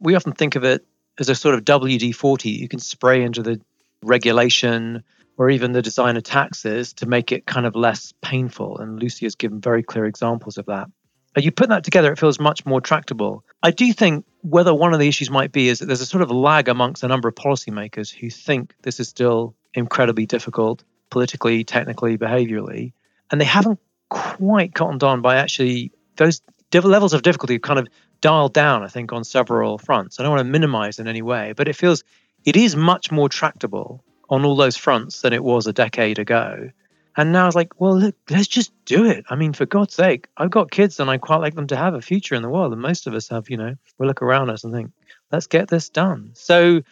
[0.00, 0.84] we often think of it
[1.18, 3.60] as a sort of WD 40 you can spray into the
[4.02, 5.04] regulation
[5.36, 8.78] or even the design of taxes to make it kind of less painful.
[8.78, 10.88] And Lucia has given very clear examples of that.
[11.36, 13.44] You put that together, it feels much more tractable.
[13.60, 16.22] I do think whether one of the issues might be is that there's a sort
[16.22, 21.64] of lag amongst a number of policymakers who think this is still incredibly difficult politically,
[21.64, 22.92] technically, behaviorally,
[23.30, 26.40] and they haven't quite cottoned on by actually those
[26.72, 27.86] levels of difficulty kind of
[28.20, 30.18] dialed down, I think, on several fronts.
[30.18, 32.02] I don't want to minimize in any way, but it feels
[32.44, 36.70] it is much more tractable on all those fronts than it was a decade ago.
[37.16, 39.24] And now it's like, well, look, let's just do it.
[39.30, 41.94] I mean, for God's sake, I've got kids and I quite like them to have
[41.94, 42.72] a future in the world.
[42.72, 44.90] And most of us have, you know, we look around us and think,
[45.30, 46.30] let's get this done.
[46.34, 46.82] So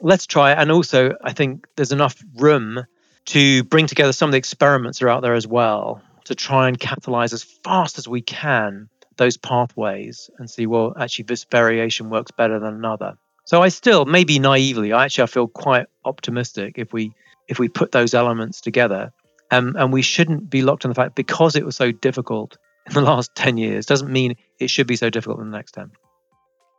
[0.00, 0.58] let's try it.
[0.58, 2.86] And also, I think there's enough room
[3.26, 6.68] to bring together some of the experiments that are out there as well to try
[6.68, 12.10] and catalyze as fast as we can those pathways and see, well, actually, this variation
[12.10, 13.16] works better than another.
[13.44, 17.12] So I still, maybe naively, I actually I feel quite optimistic if we
[17.48, 19.12] if we put those elements together.
[19.52, 22.94] Um, and we shouldn't be locked on the fact because it was so difficult in
[22.94, 25.92] the last 10 years doesn't mean it should be so difficult in the next 10.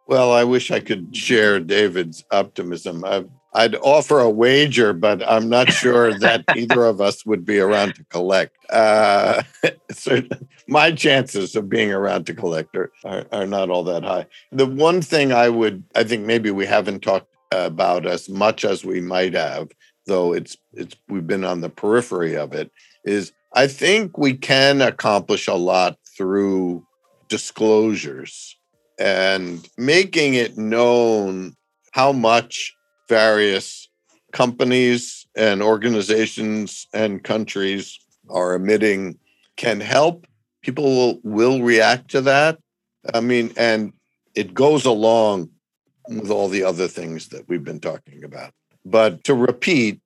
[0.08, 3.03] Well, I wish I could share David's optimism.
[3.03, 7.60] I, would offer a wager, but I'm not sure that either of us would be
[7.60, 8.55] around to collect.
[8.70, 9.43] Uh,
[10.68, 14.28] my chances of being around to collect are, are, are not all that high.
[14.53, 18.86] The one thing I would, I think maybe we haven't talked about as much as
[18.86, 19.70] we might have,
[20.05, 22.72] though it's it's we've been on the periphery of it,
[23.03, 26.86] is I think we can accomplish a lot through
[27.30, 28.57] disclosures
[28.99, 31.55] and making it known
[31.91, 32.75] how much
[33.09, 33.87] various
[34.31, 39.17] companies and organizations and countries are emitting
[39.55, 40.27] can help
[40.67, 42.59] people will, will react to that.
[43.13, 43.93] I mean, and
[44.35, 45.49] it goes along
[46.09, 48.51] with all the other things that we've been talking about.
[48.85, 50.01] But to repeat,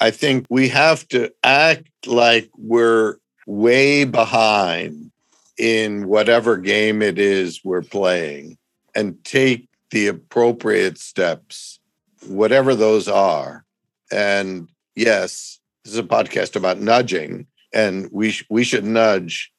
[0.00, 5.12] I think we have to act like we're way behind
[5.58, 8.58] in whatever game it is we're playing
[8.94, 11.78] and take the appropriate steps,
[12.26, 13.64] whatever those are.
[14.10, 19.52] And yes, this is a podcast about nudging, and we sh- we should nudge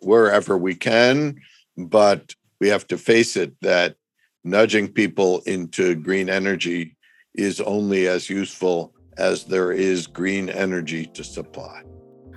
[0.00, 1.40] wherever we can,
[1.76, 3.96] but we have to face it that
[4.44, 6.96] nudging people into green energy
[7.34, 11.82] is only as useful as there is green energy to supply.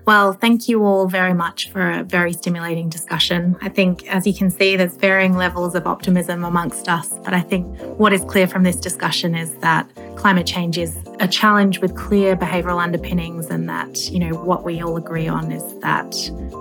[0.06, 3.56] Well, thank you all very much for a very stimulating discussion.
[3.62, 7.08] I think, as you can see, there's varying levels of optimism amongst us.
[7.24, 11.28] But I think what is clear from this discussion is that climate change is a
[11.28, 15.64] challenge with clear behavioral underpinnings, and that, you know, what we all agree on is
[15.80, 16.12] that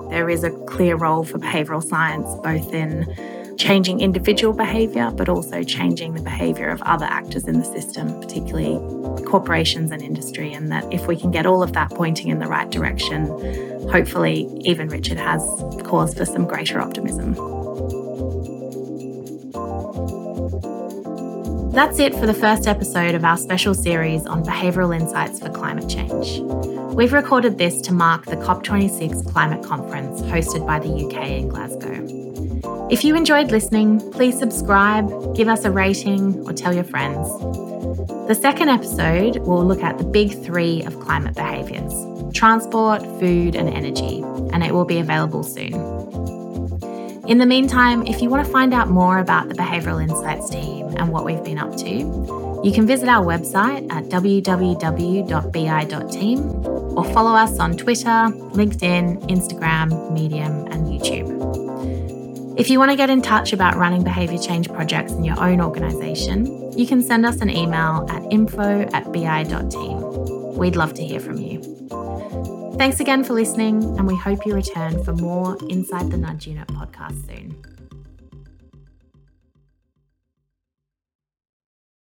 [0.08, 3.12] there is a clear role for behavioral science, both in
[3.62, 8.74] changing individual behaviour, but also changing the behaviour of other actors in the system, particularly
[9.24, 10.52] corporations and industry.
[10.52, 13.26] And that if we can get all of that pointing in the right direction,
[13.88, 15.40] hopefully, even Richard has
[15.84, 17.34] cause for some greater optimism.
[21.72, 25.88] That's it for the first episode of our special series on behavioural insights for climate
[25.88, 26.40] change.
[26.94, 32.21] We've recorded this to mark the COP26 climate conference hosted by the UK in Glasgow.
[32.92, 37.26] If you enjoyed listening, please subscribe, give us a rating, or tell your friends.
[38.28, 41.90] The second episode will look at the big three of climate behaviours
[42.34, 44.20] transport, food, and energy,
[44.52, 45.72] and it will be available soon.
[47.26, 50.94] In the meantime, if you want to find out more about the Behavioural Insights team
[50.98, 54.50] and what we've been up to, you can visit our website at www.bi.team
[56.98, 61.61] or follow us on Twitter, LinkedIn, Instagram, Medium, and YouTube.
[62.56, 65.60] If you want to get in touch about running behaviour change projects in your own
[65.60, 70.54] organisation, you can send us an email at info at bi.team.
[70.56, 71.62] We'd love to hear from you.
[72.76, 76.68] Thanks again for listening, and we hope you return for more Inside the Nudge Unit
[76.68, 77.71] podcast soon.